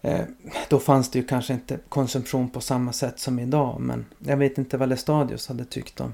Eh, 0.05 0.25
då 0.69 0.79
fanns 0.79 1.11
det 1.11 1.19
ju 1.19 1.25
kanske 1.25 1.53
inte 1.53 1.79
konsumtion 1.89 2.49
på 2.49 2.61
samma 2.61 2.93
sätt 2.93 3.19
som 3.19 3.39
idag. 3.39 3.79
Men 3.79 4.05
jag 4.19 4.38
vet 4.38 4.57
inte 4.57 4.77
vad 4.77 4.89
Lestadius 4.89 5.47
hade 5.47 5.65
tyckt 5.65 5.99
om, 5.99 6.13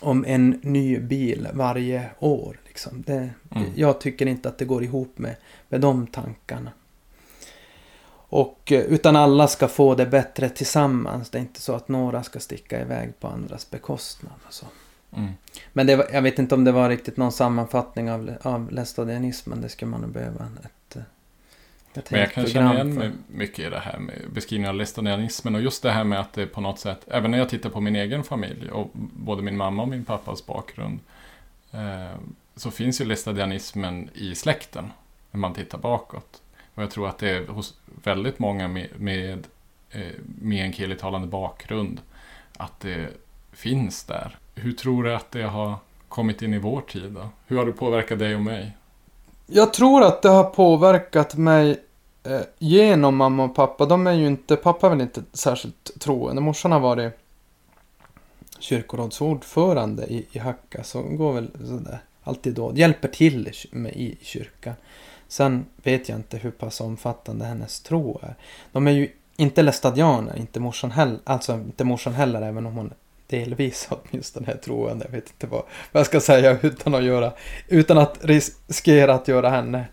om 0.00 0.24
en 0.24 0.60
ny 0.62 0.98
bil 0.98 1.48
varje 1.52 2.10
år. 2.18 2.60
Liksom. 2.66 3.02
Det, 3.06 3.30
mm. 3.50 3.70
Jag 3.74 4.00
tycker 4.00 4.26
inte 4.26 4.48
att 4.48 4.58
det 4.58 4.64
går 4.64 4.84
ihop 4.84 5.18
med, 5.18 5.36
med 5.68 5.80
de 5.80 6.06
tankarna. 6.06 6.70
Och, 8.36 8.72
eh, 8.72 8.80
utan 8.80 9.16
alla 9.16 9.48
ska 9.48 9.68
få 9.68 9.94
det 9.94 10.06
bättre 10.06 10.48
tillsammans. 10.48 11.30
Det 11.30 11.38
är 11.38 11.42
inte 11.42 11.60
så 11.60 11.74
att 11.74 11.88
några 11.88 12.22
ska 12.22 12.40
sticka 12.40 12.80
iväg 12.80 13.20
på 13.20 13.28
andras 13.28 13.70
bekostnad. 13.70 14.32
Och 14.46 14.54
så. 14.54 14.66
Mm. 15.16 15.32
Men 15.72 15.86
var, 15.86 16.06
jag 16.12 16.22
vet 16.22 16.38
inte 16.38 16.54
om 16.54 16.64
det 16.64 16.72
var 16.72 16.88
riktigt 16.88 17.16
någon 17.16 17.32
sammanfattning 17.32 18.10
av, 18.10 18.30
av 18.42 18.72
lästadianismen. 18.72 19.60
Det 19.60 19.68
skulle 19.68 19.90
man 19.90 20.00
nog 20.00 20.10
behöva 20.10 20.44
ett, 20.64 20.96
men 22.10 22.20
jag 22.20 22.32
kan 22.32 22.46
känna 22.46 22.74
igen 22.74 22.94
mig 22.94 23.10
mycket 23.28 23.58
i 23.58 23.70
det 23.70 23.78
här 23.78 23.98
med 23.98 24.14
beskrivningen 24.32 24.70
av 24.70 24.76
lästadianismen 24.76 25.54
och 25.54 25.60
just 25.60 25.82
det 25.82 25.90
här 25.90 26.04
med 26.04 26.20
att 26.20 26.32
det 26.32 26.46
på 26.46 26.60
något 26.60 26.78
sätt, 26.78 27.00
även 27.08 27.30
när 27.30 27.38
jag 27.38 27.48
tittar 27.48 27.70
på 27.70 27.80
min 27.80 27.96
egen 27.96 28.24
familj 28.24 28.70
och 28.70 28.90
både 28.94 29.42
min 29.42 29.56
mamma 29.56 29.82
och 29.82 29.88
min 29.88 30.04
pappas 30.04 30.46
bakgrund, 30.46 31.00
eh, 31.72 32.18
så 32.56 32.70
finns 32.70 33.00
ju 33.00 33.04
lästadianismen 33.04 34.10
i 34.14 34.34
släkten 34.34 34.92
när 35.30 35.40
man 35.40 35.54
tittar 35.54 35.78
bakåt. 35.78 36.42
Och 36.76 36.82
jag 36.82 36.90
tror 36.90 37.08
att 37.08 37.18
det 37.18 37.30
är 37.30 37.46
hos 37.46 37.74
väldigt 38.04 38.38
många 38.38 38.68
med, 38.68 38.88
med 38.96 39.46
eh, 39.90 40.12
meänkielitalande 40.40 41.26
bakgrund 41.26 42.00
att 42.56 42.80
det 42.80 43.08
finns 43.52 44.04
där. 44.04 44.38
Hur 44.54 44.72
tror 44.72 45.04
du 45.04 45.14
att 45.14 45.30
det 45.30 45.42
har 45.42 45.74
kommit 46.08 46.42
in 46.42 46.54
i 46.54 46.58
vår 46.58 46.80
tid 46.80 47.12
då? 47.12 47.28
Hur 47.46 47.56
har 47.56 47.66
det 47.66 47.72
påverkat 47.72 48.18
dig 48.18 48.34
och 48.34 48.42
mig? 48.42 48.76
Jag 49.46 49.72
tror 49.72 50.04
att 50.04 50.22
det 50.22 50.28
har 50.28 50.44
påverkat 50.44 51.36
mig 51.36 51.80
eh, 52.24 52.40
genom 52.58 53.16
mamma 53.16 53.44
och 53.44 53.54
pappa. 53.54 53.86
De 53.86 54.06
är 54.06 54.12
ju 54.12 54.26
inte, 54.26 54.56
pappa 54.56 54.86
är 54.86 54.90
väl 54.90 55.00
inte 55.00 55.22
särskilt 55.32 56.00
troende. 56.00 56.42
Morsan 56.42 56.72
har 56.72 56.80
varit 56.80 57.12
kyrkorådsordförande 58.58 60.06
i, 60.06 60.26
i 60.32 60.38
Hacka. 60.38 60.84
Så 60.84 61.02
går 61.02 61.32
väl 61.32 61.50
sådär 61.58 61.98
alltid 62.22 62.54
då. 62.54 62.72
Hjälper 62.74 63.08
till 63.08 63.52
med, 63.70 63.92
i 63.92 64.18
kyrkan. 64.22 64.74
Sen 65.28 65.66
vet 65.82 66.08
jag 66.08 66.18
inte 66.18 66.36
hur 66.36 66.50
pass 66.50 66.80
omfattande 66.80 67.44
hennes 67.44 67.80
tro 67.80 68.20
är. 68.22 68.34
De 68.72 68.86
är 68.86 68.92
ju 68.92 69.08
inte 69.36 69.62
lästadianer, 69.62 70.36
inte 70.38 70.60
morsan 70.60 70.90
heller. 70.90 71.18
Alltså 71.24 71.52
inte 71.52 71.84
morsan 71.84 72.14
heller, 72.14 72.42
även 72.42 72.66
om 72.66 72.72
hon 72.72 72.92
delvis 73.26 73.88
åtminstone 74.10 74.52
är 74.52 74.56
troende. 74.56 75.04
Jag 75.04 75.12
vet 75.12 75.28
inte 75.28 75.46
vad, 75.46 75.62
vad 75.92 76.00
jag 76.00 76.06
ska 76.06 76.20
säga 76.20 76.58
utan 76.62 76.94
att 76.94 77.04
göra, 77.04 77.32
utan 77.68 77.98
att 77.98 78.24
riskera 78.24 79.14
att 79.14 79.28
göra 79.28 79.50
henne 79.50 79.84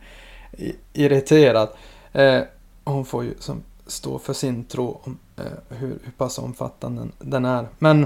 irriterad. 0.94 1.70
Eh, 2.12 2.42
hon 2.84 3.06
får 3.06 3.24
ju 3.24 3.34
som 3.40 3.64
stå 3.88 4.20
för 4.20 4.34
sin 4.34 4.64
tro 4.64 5.02
om 5.04 5.18
eh, 5.38 5.78
hur, 5.78 6.00
hur 6.04 6.12
pass 6.18 6.40
omfattande 6.40 7.08
den 7.20 7.46
är. 7.46 7.68
Men, 7.80 8.06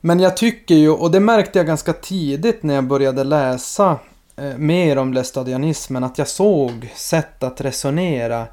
men 0.00 0.20
jag 0.20 0.36
tycker 0.36 0.74
ju, 0.74 0.90
och 0.90 1.10
det 1.10 1.20
märkte 1.20 1.58
jag 1.58 1.66
ganska 1.66 1.92
tidigt 1.92 2.62
när 2.62 2.74
jag 2.74 2.84
började 2.84 3.24
läsa 3.24 3.98
Eh, 4.42 4.58
mer 4.58 4.98
om 4.98 5.12
lestadianismen, 5.12 6.04
att 6.04 6.18
jag 6.18 6.28
såg 6.28 6.90
sätt 6.94 7.42
att 7.42 7.60
resonera 7.60 8.46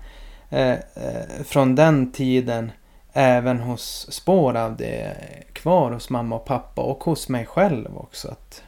eh, 0.49 0.71
eh, 0.71 1.43
från 1.43 1.75
den 1.75 2.11
tiden 2.11 2.71
även 3.13 3.59
hos 3.59 4.11
spår 4.11 4.57
av 4.57 4.77
det 4.77 5.15
kvar 5.53 5.91
hos 5.91 6.09
mamma 6.09 6.35
och 6.35 6.45
pappa 6.45 6.81
och 6.81 7.03
hos 7.03 7.29
mig 7.29 7.45
själv 7.45 7.97
också. 7.97 8.27
Att, 8.27 8.63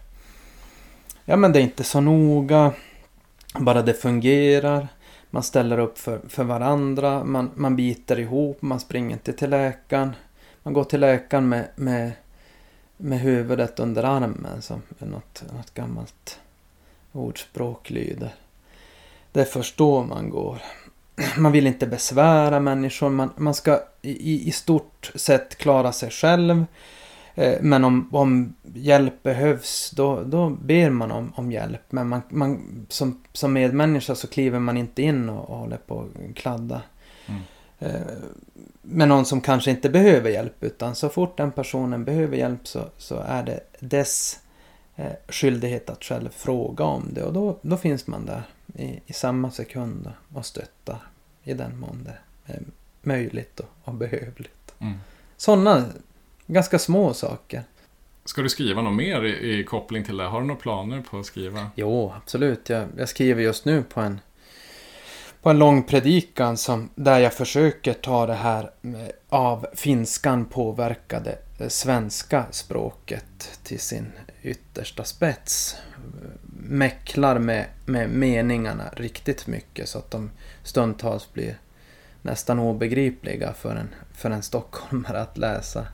ja 1.26 1.36
men 1.36 1.52
det 1.52 1.60
är 1.60 1.64
inte 1.64 1.84
så 1.84 2.02
noga, 2.02 2.74
bara 3.60 3.82
det 3.82 3.94
fungerar. 3.94 4.88
Man 5.30 5.44
ställer 5.44 5.78
upp 5.78 5.98
för, 5.98 6.20
för 6.30 6.44
varandra, 6.44 7.24
man, 7.24 7.52
man 7.56 7.76
biter 7.76 8.20
ihop, 8.20 8.62
man 8.62 8.80
springer 8.80 9.12
inte 9.12 9.34
till 9.34 9.50
läkaren. 9.50 10.16
Man 10.64 10.74
går 10.74 10.84
till 10.84 11.00
läkaren 11.00 11.50
med, 11.50 11.68
med, 11.76 12.12
med 12.98 13.20
huvudet 13.20 13.80
under 13.80 14.04
armen 14.04 14.62
som 14.62 14.82
något, 15.00 15.44
något 15.54 15.74
gammalt 15.74 16.40
ordspråk 17.12 17.90
lyder. 17.90 18.34
Det 19.32 19.42
är 19.42 19.46
först 19.46 19.78
då 19.78 20.04
man 20.04 20.30
går. 20.30 20.62
Man 21.38 21.52
vill 21.52 21.68
inte 21.68 21.88
besvära 21.88 22.60
människor, 22.60 23.10
man, 23.10 23.30
man 23.36 23.54
ska 23.54 23.80
i, 24.02 24.48
i 24.48 24.52
stort 24.52 25.12
sett 25.16 25.58
klara 25.58 25.92
sig 25.92 26.10
själv. 26.10 26.66
Eh, 27.36 27.58
men 27.62 27.84
om, 27.84 28.10
om 28.12 28.56
hjälp 28.74 29.24
behövs 29.24 29.92
då, 29.92 30.24
då 30.24 30.50
ber 30.50 30.90
man 30.90 31.12
om, 31.12 31.34
om 31.36 31.52
hjälp. 31.52 31.82
Men 31.90 32.08
man, 32.08 32.22
man, 32.30 32.86
som, 32.90 33.24
som 33.34 33.54
medmänniska 33.54 34.16
så 34.16 34.28
kliver 34.28 34.60
man 34.60 34.78
inte 34.78 35.02
in 35.02 35.30
och, 35.30 35.50
och 35.50 35.58
håller 35.58 35.78
på 35.78 36.00
att 36.00 36.36
kladda. 36.36 36.82
Mm. 37.26 37.42
Eh, 37.80 38.02
med 38.82 39.08
någon 39.08 39.26
som 39.26 39.42
kanske 39.42 39.72
inte 39.72 39.90
behöver 39.90 40.30
hjälp 40.30 40.64
utan 40.64 40.96
så 40.96 41.10
fort 41.10 41.38
den 41.38 41.52
personen 41.52 42.06
behöver 42.06 42.38
hjälp 42.38 42.68
så, 42.68 42.82
så 42.98 43.20
är 43.20 43.44
det 43.44 43.60
dess 43.80 44.40
skyldighet 45.28 45.90
att 45.90 46.04
själv 46.04 46.30
fråga 46.30 46.84
om 46.84 47.10
det. 47.14 47.24
Och 47.24 47.34
då, 47.34 47.60
då 47.62 47.78
finns 47.78 48.08
man 48.08 48.26
där 48.26 48.44
i, 48.76 49.00
i 49.06 49.14
samma 49.14 49.52
sekund 49.52 50.12
och 50.34 50.46
stöttar 50.46 50.98
i 51.44 51.54
den 51.54 51.80
mån 51.80 52.04
det 52.04 52.18
är 52.54 52.62
möjligt 53.02 53.60
och, 53.60 53.70
och 53.84 53.94
behövligt. 53.94 54.74
Mm. 54.80 54.94
Sådana 55.38 55.86
ganska 56.48 56.80
små 56.80 57.14
saker. 57.14 57.64
Ska 58.26 58.42
du 58.42 58.50
skriva 58.50 58.82
något 58.82 58.94
mer 58.94 59.24
i, 59.24 59.60
i 59.60 59.64
koppling 59.64 60.04
till 60.04 60.18
det? 60.18 60.24
Har 60.24 60.42
du 60.42 60.48
några 60.48 60.62
planer 60.62 61.02
på 61.02 61.20
att 61.20 61.26
skriva? 61.26 61.72
Jo, 61.76 62.14
absolut. 62.18 62.70
Jag, 62.70 62.88
jag 62.98 63.10
skriver 63.10 63.44
just 63.44 63.66
nu 63.66 63.84
på 63.84 64.02
en, 64.02 64.20
på 65.42 65.50
en 65.50 65.60
lång 65.60 65.84
predikan 65.84 66.58
som, 66.58 66.90
där 66.96 67.20
jag 67.20 67.34
försöker 67.34 67.94
ta 67.94 68.26
det 68.26 68.34
här 68.34 68.72
av 69.30 69.68
finskan 69.74 70.46
påverkade 70.46 71.32
eh, 71.32 71.38
Eh, 71.62 71.68
svenska 71.68 72.46
språket 72.52 73.60
till 73.64 73.80
sin 73.80 74.12
yttersta 74.42 75.04
spets. 75.04 75.76
Mäcklar 76.64 77.40
med, 77.40 77.66
med 77.86 78.10
meningarna 78.10 78.90
riktigt 78.94 79.48
mycket 79.48 79.90
så 79.90 79.98
att 79.98 80.12
de 80.12 80.32
stundtals 80.64 81.34
blir 81.34 81.58
nästan 82.22 82.60
obegripliga 82.60 83.54
för 83.54 83.76
en, 83.76 83.90
för 84.14 84.32
en 84.32 84.44
stockholmare 84.44 85.22
att 85.22 85.38
läsa. 85.38 85.88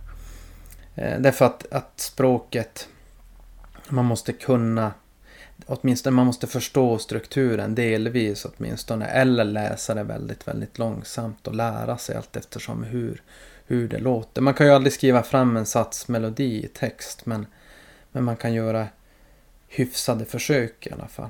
Eh, 0.96 1.20
därför 1.20 1.46
att, 1.46 1.72
att 1.72 2.00
språket, 2.00 2.88
man 3.90 4.06
måste 4.06 4.34
kunna, 4.34 4.94
åtminstone 5.66 6.16
man 6.16 6.26
måste 6.26 6.48
förstå 6.48 6.98
strukturen 6.98 7.76
delvis 7.76 8.46
åtminstone, 8.46 9.06
eller 9.06 9.44
läsa 9.44 9.94
det 9.94 10.04
väldigt, 10.04 10.48
väldigt 10.48 10.78
långsamt 10.78 11.48
och 11.48 11.56
lära 11.56 11.98
sig 11.98 12.16
allt 12.16 12.36
eftersom 12.36 12.84
hur, 12.84 13.22
hur 13.68 13.88
det 13.88 14.00
låter. 14.00 14.42
Man 14.42 14.54
kan 14.54 14.68
ju 14.68 14.74
aldrig 14.74 14.94
skriva 14.94 15.24
fram 15.24 15.58
en 15.58 15.66
satsmelodi 15.66 16.66
i 16.66 16.68
text, 16.68 17.26
men, 17.26 17.46
men 18.12 18.24
man 18.24 18.36
kan 18.36 18.54
göra 18.54 18.88
hyfsade 19.68 20.26
försök 20.26 20.88
i 20.88 20.92
alla 20.92 21.08
fall. 21.08 21.30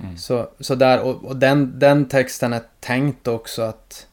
Mm. 0.00 0.18
Så, 0.18 0.48
så 0.60 0.74
där, 0.74 1.00
och, 1.00 1.24
och 1.24 1.36
den, 1.36 1.78
den 1.78 2.08
texten 2.08 2.52
är 2.52 2.62
tänkt 2.80 3.28
också 3.28 3.62
att 3.62 4.06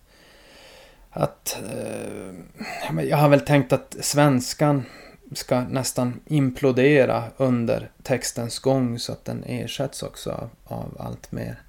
att 1.09 1.57
eh, 1.71 3.03
jag 3.03 3.17
har 3.17 3.29
väl 3.29 3.41
tänkt 3.41 3.73
att 3.73 3.95
svenskan 4.01 4.83
ska 5.33 5.61
nästan 5.61 6.19
implodera 6.25 7.23
under 7.37 7.89
textens 8.03 8.59
gång 8.59 8.99
så 8.99 9.11
att 9.11 9.25
den 9.25 9.43
ersätts 9.43 10.03
också 10.03 10.31
av, 10.31 10.49
av 10.63 10.97
allt 10.99 11.31
mer 11.31 11.61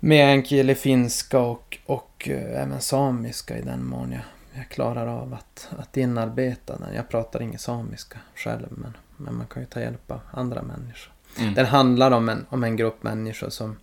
meänkieli, 0.00 0.74
finska 0.74 1.38
och, 1.38 1.78
och 1.86 2.07
eh, 2.26 2.62
även 2.62 2.80
samiska 2.80 3.58
i 3.58 3.62
den 3.62 3.84
mån 3.84 4.12
jag, 4.12 4.22
jag 4.52 4.68
klarar 4.68 5.06
av 5.06 5.34
att, 5.34 5.68
att 5.78 5.96
inarbeta 5.96 6.78
den. 6.78 6.94
Jag 6.94 7.08
pratar 7.08 7.42
ingen 7.42 7.58
samiska 7.58 8.18
själv 8.34 8.66
men, 8.70 8.96
men 9.16 9.34
man 9.34 9.46
kan 9.46 9.62
ju 9.62 9.66
ta 9.66 9.80
hjälp 9.80 10.10
av 10.10 10.20
andra 10.30 10.62
människor. 10.62 11.12
Mm. 11.38 11.54
Den 11.54 11.66
handlar 11.66 12.10
om 12.10 12.28
en, 12.28 12.46
om 12.50 12.64
en 12.64 12.76
grupp 12.76 13.02
människor 13.02 13.50
som, 13.50 13.76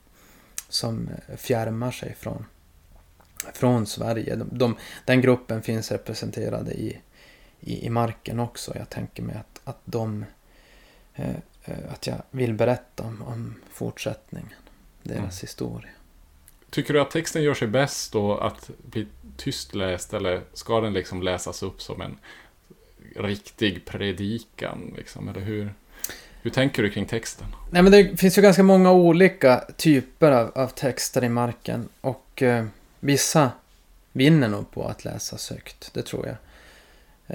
som 0.69 1.09
fjärmar 1.37 1.91
sig 1.91 2.15
från, 2.19 2.45
från 3.53 3.85
Sverige. 3.85 4.35
De, 4.35 4.49
de, 4.51 4.75
den 5.05 5.21
gruppen 5.21 5.61
finns 5.61 5.91
representerade 5.91 6.73
i, 6.73 7.01
i, 7.59 7.85
i 7.85 7.89
marken 7.89 8.39
också. 8.39 8.77
Jag 8.77 8.89
tänker 8.89 9.23
mig 9.23 9.35
att, 9.35 9.61
att 9.63 9.79
de... 9.85 10.25
Eh, 11.13 11.29
eh 11.65 11.93
att 11.93 12.07
jag 12.07 12.21
vill 12.31 12.53
berätta 12.53 13.03
om, 13.03 13.21
om 13.21 13.55
fortsättningen. 13.71 14.53
Deras 15.03 15.19
Mm. 15.19 15.29
historia. 15.41 15.91
Tycker 16.75 16.93
du 16.93 17.01
att 17.01 17.11
texten 17.11 17.43
gör 17.43 17.53
sig 17.53 17.67
bäst 17.67 18.11
då 18.11 18.37
att 18.37 18.69
bli 18.85 19.07
tyst 19.37 19.75
läst 19.75 20.13
eller 20.13 20.41
ska 20.53 20.81
den 20.81 20.93
liksom 20.93 21.23
läsas 21.23 21.63
upp 21.63 21.81
som 21.81 22.01
en 22.01 22.17
riktig 23.15 23.85
predikan? 23.85 24.93
Liksom? 24.97 25.29
Eller 25.29 25.41
hur, 25.41 25.73
hur 26.41 26.51
tänker 26.51 26.83
du 26.83 26.89
kring 26.89 27.05
texten? 27.05 27.47
Nej 27.71 27.81
men 27.81 27.91
det 27.91 28.19
finns 28.19 28.37
ju 28.37 28.41
ganska 28.41 28.63
många 28.63 28.91
olika 28.91 29.63
typer 29.77 30.31
av, 30.31 30.51
av 30.55 30.67
texter 30.67 31.23
i 31.23 31.29
marken. 31.29 31.89
Och 32.01 32.41
eh, 32.41 32.65
vissa 32.99 33.51
vinner 34.11 34.47
nog 34.47 34.71
på 34.71 34.87
att 34.87 35.05
läsas 35.05 35.49
högt. 35.49 35.93
Det 35.93 36.01
tror 36.01 36.27
jag. 36.27 36.37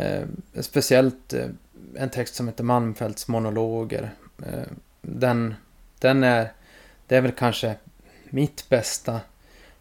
Eh, 0.02 0.26
speciellt 0.60 1.32
eh, 1.32 1.46
en 1.94 2.10
text 2.10 2.34
som 2.34 2.48
heter 2.48 2.64
Malmfälts 2.64 3.28
monologer. 3.28 4.10
Eh, 4.46 4.72
den, 5.02 5.54
den 5.98 6.24
är, 6.24 6.52
det 7.06 7.16
är 7.16 7.20
väl 7.20 7.32
kanske 7.32 7.74
mitt 8.30 8.68
bästa 8.68 9.20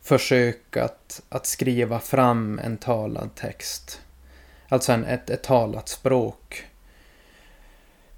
försök 0.02 0.78
att, 0.78 1.22
att 1.30 1.46
skriva 1.46 2.00
fram 2.00 2.60
en 2.64 2.78
talad 2.78 3.36
text. 3.36 4.02
Alltså 4.70 4.92
en, 4.92 5.06
ett, 5.06 5.30
ett 5.30 5.44
talat 5.44 5.90
språk. 5.90 6.66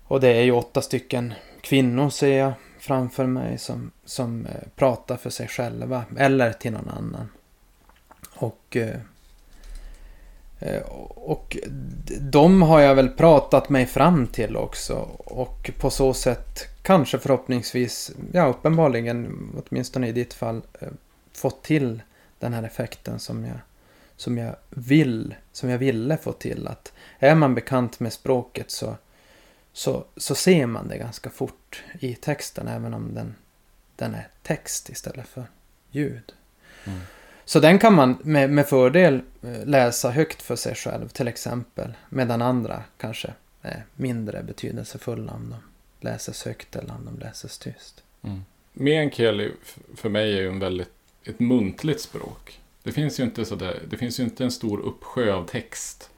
Och 0.04 0.20
det 0.20 0.30
är 0.30 0.44
ju 0.44 0.52
åtta 0.52 0.82
stycken 0.82 1.34
kvinnor 1.62 2.10
ser 2.10 2.38
jag 2.38 2.54
framför 2.80 3.26
mig 3.26 3.58
som, 3.58 3.91
som 4.06 4.46
eh, 4.46 4.67
pratar 4.76 5.17
för 5.17 5.30
sig 5.30 5.48
själva 5.48 6.04
eller 6.17 6.54
till 6.54 6.72
någon 6.72 6.89
annan. 6.89 7.30
Och, 8.36 8.78
eh, 8.78 9.00
eh, 10.60 10.82
och 11.08 11.58
de 12.20 12.62
har 12.62 12.80
jag 12.80 12.96
väl 12.96 13.10
pratat 13.10 13.70
mig 13.70 13.86
fram 13.86 14.28
till 14.28 14.56
också 14.56 14.94
och 15.17 15.72
på 15.80 15.89
så 15.89 16.13
sätt 16.13 16.60
kanske 16.82 17.20
förhoppningsvis, 17.20 18.12
ja 18.32 18.48
uppenbarligen, 18.48 19.50
åtminstone 19.65 20.08
i 20.08 20.12
ditt 20.12 20.34
fall, 20.34 20.62
fått 21.41 21.63
till 21.63 22.01
den 22.39 22.54
här 22.54 22.63
effekten 22.63 23.19
som 23.19 23.45
jag, 23.45 23.58
som 24.15 24.38
jag 24.38 24.56
vill, 24.69 25.36
som 25.51 25.69
jag 25.69 25.77
ville 25.77 26.17
få 26.17 26.32
till. 26.32 26.67
Att 26.67 26.93
är 27.19 27.36
man 27.36 27.56
bekant 27.56 27.99
med 27.99 28.13
språket 28.13 28.71
så, 28.71 28.97
så, 29.73 30.06
så 30.17 30.36
ser 30.36 30.65
man 30.65 30.88
det 30.88 30.97
ganska 30.97 31.30
fort 31.30 31.84
i 31.99 32.15
texten 32.15 32.67
även 32.67 32.93
om 32.93 33.13
den, 33.13 33.36
den 33.95 34.15
är 34.15 34.27
text 34.43 34.89
istället 34.89 35.27
för 35.27 35.45
ljud. 35.91 36.34
Mm. 36.86 36.99
Så 37.45 37.60
den 37.60 37.80
kan 37.80 37.93
man 37.93 38.17
med, 38.23 38.49
med 38.49 38.67
fördel 38.67 39.21
eh, 39.41 39.65
läsa 39.65 40.10
högt 40.10 40.41
för 40.41 40.56
sig 40.56 40.75
själv 40.75 41.10
till 41.10 41.27
exempel. 41.27 41.93
Medan 42.10 42.41
andra 42.41 42.84
kanske 42.97 43.34
är 43.62 43.86
mindre 43.95 44.43
betydelsefulla 44.43 45.34
om 45.34 45.49
de 45.49 45.58
läses 46.08 46.45
högt 46.45 46.75
eller 46.75 46.93
om 46.93 47.06
de 47.06 47.19
läses 47.19 47.58
tyst. 47.58 48.04
Mm. 48.21 48.41
Meänkieli 48.73 49.51
för 49.95 50.10
mig 50.10 50.38
är 50.38 50.41
ju 50.41 50.47
en 50.47 50.60
väldigt, 50.60 50.93
ett 51.25 51.39
muntligt 51.39 52.01
språk. 52.01 52.60
Det 52.84 52.91
finns 52.91 53.19
ju 53.19 53.23
inte 53.23 53.45
så 53.45 53.55
där, 53.55 53.79
det 53.89 53.97
finns 53.97 54.19
ju 54.19 54.23
inte 54.23 54.43
en 54.43 54.51
stor 54.51 54.79
uppsjö 54.79 55.34
av 55.34 55.45
text 55.45 56.10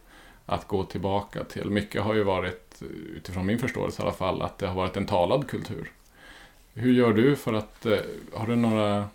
att 0.45 0.67
gå 0.67 0.83
tillbaka 0.83 1.43
till. 1.43 1.69
Mycket 1.69 2.01
har 2.01 2.13
ju 2.13 2.23
varit, 2.23 2.81
utifrån 3.15 3.45
min 3.45 3.59
förståelse 3.59 4.01
i 4.01 4.05
alla 4.05 4.13
fall, 4.13 4.41
att 4.41 4.57
det 4.57 4.67
har 4.67 4.75
varit 4.75 4.97
en 4.97 5.05
talad 5.05 5.47
kultur. 5.47 5.91
Hur 6.73 6.93
gör 6.93 7.13
du 7.13 7.35
för 7.35 7.53
att, 7.53 7.85
eh, 7.85 7.99
har 8.33 8.47
du 8.47 8.55
några 8.55 9.09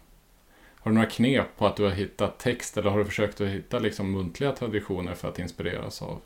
har 0.81 0.90
du 0.90 0.94
några 0.94 1.11
knep 1.11 1.57
på 1.59 1.66
att 1.66 1.77
du 1.77 1.83
har 1.83 1.90
hittat 1.90 2.38
text 2.38 2.77
eller 2.77 2.90
har 2.90 2.98
du 2.98 3.05
försökt 3.05 3.40
att 3.40 3.48
hitta 3.48 3.79
liksom 3.79 4.12
muntliga 4.12 4.53
traditioner 4.53 5.14
för 5.14 5.29
att 5.29 5.38
inspireras 5.38 6.03
av 6.03 6.20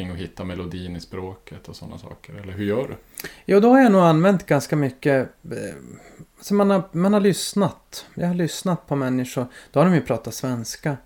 kring 0.00 0.10
att 0.10 0.18
hitta 0.18 0.44
melodin 0.44 0.96
i 0.96 1.00
språket 1.00 1.68
och 1.68 1.76
sådana 1.76 1.98
saker? 1.98 2.34
Eller 2.34 2.52
hur 2.52 2.64
gör 2.64 2.88
du? 2.88 2.96
Jo, 3.44 3.60
då 3.60 3.70
har 3.70 3.80
jag 3.80 3.92
nog 3.92 4.00
använt 4.00 4.46
ganska 4.46 4.76
mycket. 4.76 5.28
Eh, 5.50 5.58
alltså 6.38 6.54
man, 6.54 6.70
har, 6.70 6.82
man 6.92 7.12
har 7.12 7.20
lyssnat. 7.20 8.06
Jag 8.14 8.26
har 8.26 8.34
lyssnat 8.34 8.86
på 8.86 8.96
människor. 8.96 9.46
Då 9.72 9.80
har 9.80 9.84
de 9.84 9.94
ju 9.94 10.00
pratat 10.00 10.34
svenska. 10.34 10.96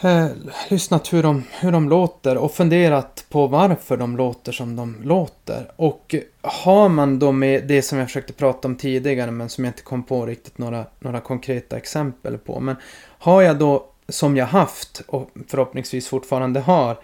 Eh, 0.00 0.26
lyssnat 0.68 1.12
hur 1.12 1.22
de, 1.22 1.44
hur 1.50 1.72
de 1.72 1.88
låter 1.88 2.36
och 2.36 2.52
funderat 2.52 3.26
på 3.28 3.46
varför 3.46 3.96
de 3.96 4.16
låter 4.16 4.52
som 4.52 4.76
de 4.76 4.96
låter. 5.02 5.70
Och 5.76 6.14
har 6.42 6.88
man 6.88 7.18
då 7.18 7.32
med 7.32 7.66
det 7.66 7.82
som 7.82 7.98
jag 7.98 8.06
försökte 8.06 8.32
prata 8.32 8.68
om 8.68 8.76
tidigare 8.76 9.30
men 9.30 9.48
som 9.48 9.64
jag 9.64 9.70
inte 9.70 9.82
kom 9.82 10.02
på 10.02 10.26
riktigt 10.26 10.58
några, 10.58 10.84
några 10.98 11.20
konkreta 11.20 11.76
exempel 11.76 12.38
på. 12.38 12.60
Men 12.60 12.76
har 13.18 13.42
jag 13.42 13.58
då, 13.58 13.86
som 14.08 14.36
jag 14.36 14.46
haft 14.46 15.02
och 15.06 15.30
förhoppningsvis 15.48 16.08
fortfarande 16.08 16.60
har, 16.60 16.96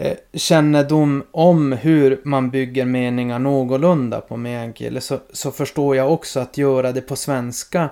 eh, 0.00 0.16
kännedom 0.32 1.24
om 1.30 1.72
hur 1.72 2.20
man 2.24 2.50
bygger 2.50 2.84
meningar 2.84 3.38
någorlunda 3.38 4.20
på 4.20 4.36
meänkieli 4.36 5.00
så, 5.00 5.18
så 5.32 5.50
förstår 5.50 5.96
jag 5.96 6.12
också 6.12 6.40
att 6.40 6.58
göra 6.58 6.92
det 6.92 7.00
på 7.00 7.16
svenska 7.16 7.90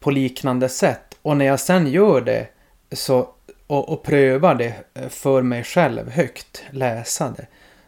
på 0.00 0.10
liknande 0.10 0.68
sätt. 0.68 1.18
Och 1.22 1.36
när 1.36 1.44
jag 1.44 1.60
sen 1.60 1.86
gör 1.86 2.20
det 2.20 2.46
så, 2.92 3.28
och, 3.66 3.88
och 3.88 4.02
prövar 4.02 4.54
det 4.54 4.74
eh, 4.94 5.08
för 5.08 5.42
mig 5.42 5.64
själv 5.64 6.10
högt, 6.10 6.62
läsa 6.70 7.34
det, 7.36 7.46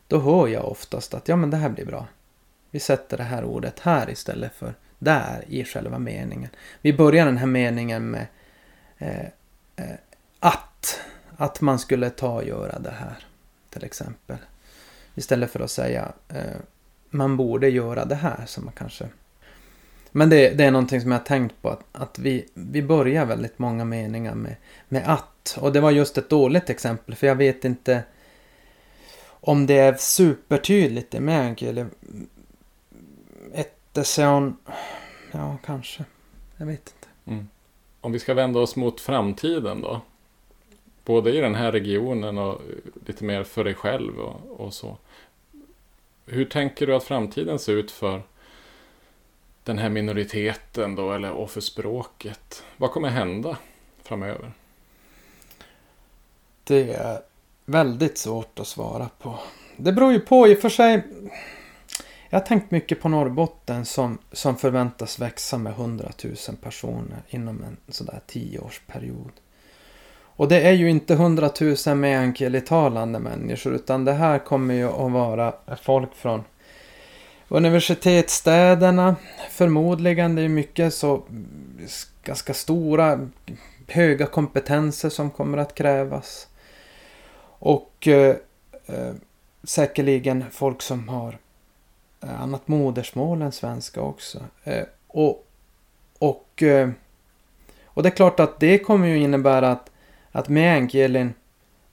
då 0.08 0.18
hör 0.18 0.48
jag 0.48 0.64
oftast 0.64 1.14
att 1.14 1.28
ja 1.28 1.36
men 1.36 1.50
det 1.50 1.56
här 1.56 1.68
blir 1.68 1.86
bra. 1.86 2.06
Vi 2.70 2.80
sätter 2.80 3.16
det 3.16 3.22
här 3.22 3.44
ordet 3.44 3.80
här 3.80 4.10
istället 4.10 4.54
för 4.54 4.74
där 4.98 5.44
i 5.48 5.64
själva 5.64 5.98
meningen. 5.98 6.50
Vi 6.80 6.92
börjar 6.92 7.26
den 7.26 7.36
här 7.36 7.46
meningen 7.46 8.10
med 8.10 8.26
eh, 8.98 9.26
eh, 9.76 9.96
att 10.40 11.00
att 11.42 11.60
man 11.60 11.78
skulle 11.78 12.10
ta 12.10 12.34
och 12.34 12.44
göra 12.44 12.78
det 12.78 12.90
här. 12.90 13.26
Till 13.70 13.84
exempel. 13.84 14.36
Istället 15.14 15.50
för 15.50 15.60
att 15.60 15.70
säga 15.70 16.12
eh, 16.28 16.60
man 17.10 17.36
borde 17.36 17.68
göra 17.68 18.04
det 18.04 18.14
här 18.14 18.46
som 18.46 18.64
man 18.64 18.74
kanske... 18.74 19.08
Men 20.12 20.30
det, 20.30 20.50
det 20.50 20.64
är 20.64 20.70
någonting 20.70 21.00
som 21.00 21.10
jag 21.10 21.18
har 21.18 21.24
tänkt 21.24 21.62
på 21.62 21.68
att, 21.68 21.84
att 21.92 22.18
vi, 22.18 22.48
vi 22.54 22.82
börjar 22.82 23.26
väldigt 23.26 23.58
många 23.58 23.84
meningar 23.84 24.34
med, 24.34 24.56
med 24.88 25.02
att. 25.06 25.58
Och 25.60 25.72
det 25.72 25.80
var 25.80 25.90
just 25.90 26.18
ett 26.18 26.28
dåligt 26.28 26.70
exempel 26.70 27.14
för 27.14 27.26
jag 27.26 27.36
vet 27.36 27.64
inte 27.64 28.02
om 29.24 29.66
det 29.66 29.78
är 29.78 29.94
supertydligt 29.94 31.14
i 31.14 31.20
meänkieli. 31.20 31.86
Että 33.54 34.04
se. 34.04 34.22
Ja, 35.32 35.58
kanske. 35.64 36.04
Jag 36.56 36.66
vet 36.66 36.94
inte. 36.94 37.08
Mm. 37.24 37.48
Om 38.00 38.12
vi 38.12 38.18
ska 38.18 38.34
vända 38.34 38.60
oss 38.60 38.76
mot 38.76 39.00
framtiden 39.00 39.80
då. 39.80 40.00
Både 41.04 41.30
i 41.30 41.40
den 41.40 41.54
här 41.54 41.72
regionen 41.72 42.38
och 42.38 42.60
lite 43.06 43.24
mer 43.24 43.44
för 43.44 43.64
dig 43.64 43.74
själv 43.74 44.18
och, 44.18 44.60
och 44.60 44.74
så. 44.74 44.96
Hur 46.26 46.44
tänker 46.44 46.86
du 46.86 46.94
att 46.94 47.04
framtiden 47.04 47.58
ser 47.58 47.72
ut 47.72 47.90
för 47.90 48.22
den 49.64 49.78
här 49.78 49.88
minoriteten 49.88 50.94
då, 50.94 51.12
eller 51.12 51.30
och 51.30 51.50
för 51.50 51.60
språket? 51.60 52.64
Vad 52.76 52.90
kommer 52.90 53.08
hända 53.08 53.58
framöver? 54.02 54.52
Det 56.64 56.92
är 56.92 57.20
väldigt 57.64 58.18
svårt 58.18 58.58
att 58.58 58.66
svara 58.66 59.10
på. 59.18 59.38
Det 59.76 59.92
beror 59.92 60.12
ju 60.12 60.20
på 60.20 60.48
i 60.48 60.54
och 60.54 60.58
för 60.58 60.68
sig. 60.68 61.02
Jag 62.30 62.38
har 62.38 62.46
tänkt 62.46 62.70
mycket 62.70 63.00
på 63.00 63.08
Norrbotten 63.08 63.84
som, 63.84 64.18
som 64.32 64.56
förväntas 64.56 65.18
växa 65.18 65.58
med 65.58 65.72
100 65.72 66.10
000 66.24 66.34
personer 66.62 67.22
inom 67.28 67.64
en 67.64 67.76
sådär 67.88 68.20
tioårsperiod. 68.26 69.32
Och 70.42 70.48
det 70.48 70.60
är 70.60 70.72
ju 70.72 70.90
inte 70.90 71.14
hundratusen 71.14 72.00
meänkielitalande 72.00 73.18
människor 73.18 73.74
utan 73.74 74.04
det 74.04 74.12
här 74.12 74.38
kommer 74.38 74.74
ju 74.74 74.88
att 74.88 75.12
vara 75.12 75.54
folk 75.82 76.14
från 76.14 76.44
universitetsstäderna. 77.48 79.16
Förmodligen, 79.50 80.34
det 80.34 80.42
är 80.42 80.48
mycket 80.48 80.94
så 80.94 81.22
ganska 82.24 82.54
stora, 82.54 83.28
höga 83.88 84.26
kompetenser 84.26 85.08
som 85.08 85.30
kommer 85.30 85.58
att 85.58 85.74
krävas. 85.74 86.48
Och 87.58 88.08
eh, 88.08 88.36
eh, 88.86 89.12
säkerligen 89.64 90.44
folk 90.50 90.82
som 90.82 91.08
har 91.08 91.38
eh, 92.22 92.42
annat 92.42 92.68
modersmål 92.68 93.42
än 93.42 93.52
svenska 93.52 94.00
också. 94.00 94.38
Eh, 94.64 94.84
och, 95.06 95.46
och, 96.18 96.62
eh, 96.62 96.90
och 97.84 98.02
det 98.02 98.08
är 98.08 98.16
klart 98.16 98.40
att 98.40 98.60
det 98.60 98.78
kommer 98.78 99.06
ju 99.06 99.18
innebära 99.18 99.70
att, 99.70 99.91
att 100.32 100.48
meänkielin 100.48 101.34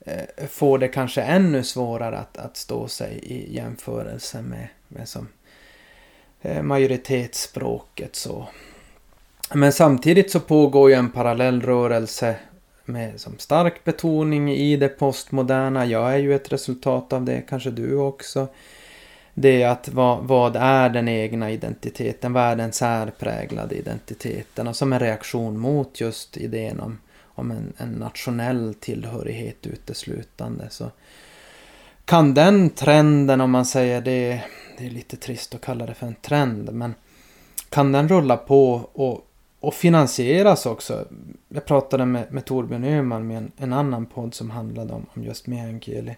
eh, 0.06 0.48
får 0.48 0.78
det 0.78 0.88
kanske 0.88 1.22
ännu 1.22 1.64
svårare 1.64 2.18
att, 2.18 2.38
att 2.38 2.58
stå 2.58 2.88
sig 2.88 3.20
i 3.24 3.56
jämförelse 3.56 4.42
med, 4.42 4.68
med 4.88 5.08
som 5.08 5.28
eh, 6.42 6.62
majoritetsspråket. 6.62 8.16
Så. 8.16 8.48
Men 9.54 9.74
samtidigt 9.74 10.32
så 10.32 10.40
pågår 10.40 10.90
ju 10.90 10.96
en 10.96 11.12
parallell 11.12 11.62
rörelse 11.62 12.36
med 12.86 13.22
som 13.22 13.38
stark 13.38 13.84
betoning 13.84 14.52
i 14.52 14.78
det 14.78 14.90
postmoderna. 14.90 15.86
Jag 15.86 16.14
är 16.14 16.18
ju 16.18 16.36
ett 16.36 16.54
resultat 16.54 17.14
av 17.14 17.26
det, 17.26 17.42
kanske 17.50 17.72
du 17.72 17.96
också. 17.96 18.48
Det 19.34 19.62
är 19.62 19.70
att 19.70 19.90
vad, 19.90 20.24
vad 20.24 20.56
är 20.56 20.90
den 20.90 21.08
egna 21.08 21.52
identiteten? 21.52 22.34
Vad 22.34 22.44
är 22.44 22.56
den 22.56 22.72
särpräglade 22.72 23.76
identiteten? 23.76 24.68
Och 24.68 24.76
som 24.76 24.94
en 24.94 25.00
reaktion 25.00 25.60
mot 25.60 26.02
just 26.02 26.38
idén 26.38 26.80
om, 26.80 27.00
om 27.40 27.52
en, 27.52 27.74
en 27.78 27.90
nationell 27.90 28.74
tillhörighet 28.80 29.68
uteslutande. 29.68 30.68
Så 30.70 30.92
kan 32.06 32.34
den 32.34 32.70
trenden, 32.70 33.42
om 33.42 33.52
man 33.52 33.66
säger 33.66 34.02
det, 34.02 34.44
det 34.78 34.86
är 34.86 34.90
lite 34.90 35.18
trist 35.18 35.56
att 35.56 35.62
kalla 35.62 35.86
det 35.86 35.94
för 35.94 36.08
en 36.08 36.16
trend, 36.16 36.74
men 36.74 36.96
kan 37.70 37.92
den 37.92 38.08
rulla 38.10 38.38
på 38.38 38.74
och 38.94 39.26
och 39.60 39.74
finansieras 39.74 40.66
också. 40.66 41.06
Jag 41.50 41.66
pratade 41.66 42.06
med, 42.06 42.34
med 42.34 42.46
Torbjörn 42.46 42.84
Öhman 42.84 43.28
med 43.28 43.38
en, 43.38 43.52
en 43.58 43.74
annan 43.74 44.06
podd 44.06 44.34
som 44.34 44.50
handlade 44.50 44.94
om, 44.94 45.06
om 45.14 45.24
just 45.24 45.48
meänkieli. 45.48 46.16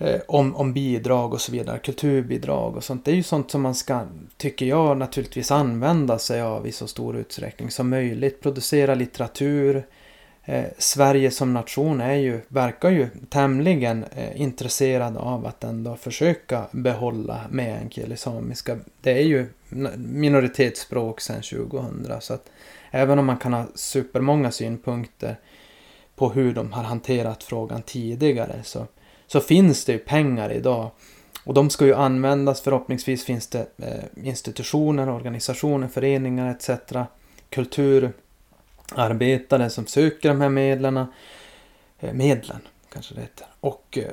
Eh, 0.00 0.20
om, 0.26 0.56
om 0.56 0.72
bidrag 0.72 1.32
och 1.32 1.40
så 1.40 1.52
vidare, 1.52 1.78
kulturbidrag 1.78 2.76
och 2.76 2.84
sånt. 2.84 3.04
Det 3.04 3.10
är 3.10 3.14
ju 3.14 3.22
sånt 3.22 3.50
som 3.50 3.62
man 3.62 3.74
ska, 3.74 4.06
tycker 4.36 4.66
jag, 4.66 4.96
naturligtvis 4.96 5.50
använda 5.50 6.18
sig 6.18 6.42
av 6.42 6.66
i 6.66 6.72
så 6.72 6.86
stor 6.86 7.16
utsträckning 7.16 7.70
som 7.70 7.90
möjligt. 7.90 8.40
Producera 8.40 8.94
litteratur. 8.94 9.86
Eh, 10.44 10.64
Sverige 10.78 11.30
som 11.30 11.54
nation 11.54 12.00
är 12.00 12.14
ju, 12.14 12.40
verkar 12.48 12.90
ju 12.90 13.08
tämligen 13.28 14.04
eh, 14.04 14.40
intresserad 14.40 15.16
av 15.16 15.46
att 15.46 15.64
ändå 15.64 15.96
försöka 15.96 16.66
behålla 16.70 17.40
meänkieli 17.50 18.16
samiska. 18.16 18.78
Det 19.00 19.12
är 19.12 19.24
ju 19.24 19.46
minoritetsspråk 19.96 21.20
sedan 21.20 21.42
2000. 21.42 22.20
Så 22.20 22.34
att 22.34 22.50
även 22.90 23.18
om 23.18 23.26
man 23.26 23.38
kan 23.38 23.52
ha 23.52 23.66
supermånga 23.74 24.50
synpunkter 24.50 25.36
på 26.16 26.30
hur 26.30 26.54
de 26.54 26.72
har 26.72 26.82
hanterat 26.82 27.42
frågan 27.42 27.82
tidigare 27.82 28.60
så, 28.64 28.86
så 29.28 29.40
finns 29.40 29.84
det 29.84 29.92
ju 29.92 29.98
pengar 29.98 30.52
idag. 30.52 30.90
Och 31.44 31.54
de 31.54 31.70
ska 31.70 31.86
ju 31.86 31.94
användas, 31.94 32.60
förhoppningsvis 32.60 33.24
finns 33.24 33.46
det 33.46 33.66
eh, 33.76 34.04
institutioner, 34.26 35.08
organisationer, 35.08 35.88
föreningar 35.88 36.50
etc. 36.50 36.70
Kulturarbetare 37.50 39.70
som 39.70 39.86
söker 39.86 40.28
de 40.28 40.40
här 40.40 40.48
medlen. 40.48 40.96
Eh, 40.96 41.06
medlen 42.12 42.60
kanske 42.92 43.14
det 43.14 43.20
heter. 43.20 43.46
Och 43.60 43.98
eh, 43.98 44.12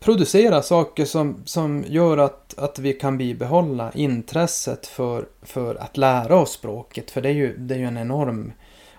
producera 0.00 0.62
saker 0.62 1.04
som, 1.04 1.42
som 1.44 1.84
gör 1.88 2.18
att, 2.18 2.58
att 2.58 2.78
vi 2.78 2.92
kan 2.92 3.18
bibehålla 3.18 3.92
intresset 3.94 4.86
för, 4.86 5.26
för 5.42 5.74
att 5.74 5.96
lära 5.96 6.36
oss 6.36 6.52
språket. 6.52 7.10
För 7.10 7.20
det 7.20 7.28
är 7.28 7.32
ju, 7.32 7.56
det 7.56 7.74
är 7.74 7.78
ju 7.78 7.86
en 7.86 7.98
enorm 7.98 8.52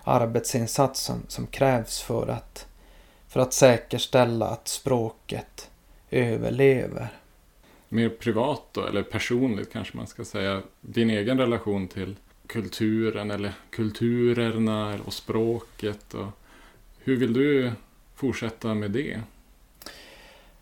arbetsinsats 0.04 1.00
som, 1.00 1.22
som 1.28 1.46
krävs 1.46 2.00
för 2.00 2.28
att, 2.28 2.66
för 3.36 3.42
att 3.42 3.52
säkerställa 3.52 4.46
att 4.46 4.68
språket 4.68 5.70
överlever. 6.10 7.08
Mer 7.88 8.08
privat 8.08 8.62
då, 8.72 8.86
eller 8.86 9.02
personligt 9.02 9.72
kanske 9.72 9.96
man 9.96 10.06
ska 10.06 10.24
säga. 10.24 10.62
Din 10.80 11.10
egen 11.10 11.38
relation 11.38 11.88
till 11.88 12.16
kulturen 12.46 13.30
eller 13.30 13.52
kulturerna 13.70 14.98
och 15.04 15.12
språket. 15.12 16.14
Och 16.14 16.26
hur 16.98 17.16
vill 17.16 17.32
du 17.32 17.72
fortsätta 18.14 18.74
med 18.74 18.90
det? 18.90 19.20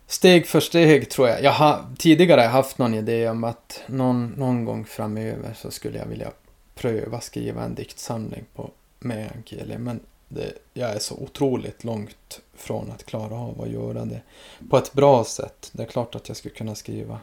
Steg 0.07 0.47
för 0.47 0.59
steg 0.59 1.09
tror 1.09 1.27
jag. 1.27 1.43
Jag 1.43 1.51
har 1.51 1.85
tidigare 1.97 2.41
haft 2.41 2.77
någon 2.77 2.93
idé 2.93 3.29
om 3.29 3.43
att 3.43 3.83
någon, 3.87 4.27
någon 4.27 4.65
gång 4.65 4.85
framöver 4.85 5.53
så 5.53 5.71
skulle 5.71 5.97
jag 5.97 6.07
vilja 6.07 6.31
pröva 6.75 7.21
skriva 7.21 7.63
en 7.63 7.75
diktsamling 7.75 8.45
på 8.55 8.71
meänkieli. 8.99 9.77
Men 9.77 9.99
det, 10.27 10.53
jag 10.73 10.89
är 10.89 10.99
så 10.99 11.15
otroligt 11.15 11.83
långt 11.83 12.41
från 12.55 12.91
att 12.91 13.05
klara 13.05 13.35
av 13.35 13.61
att 13.61 13.69
göra 13.69 14.05
det 14.05 14.21
på 14.69 14.77
ett 14.77 14.93
bra 14.93 15.23
sätt. 15.23 15.69
Det 15.71 15.83
är 15.83 15.87
klart 15.87 16.15
att 16.15 16.27
jag 16.27 16.37
skulle 16.37 16.55
kunna 16.55 16.75
skriva 16.75 17.19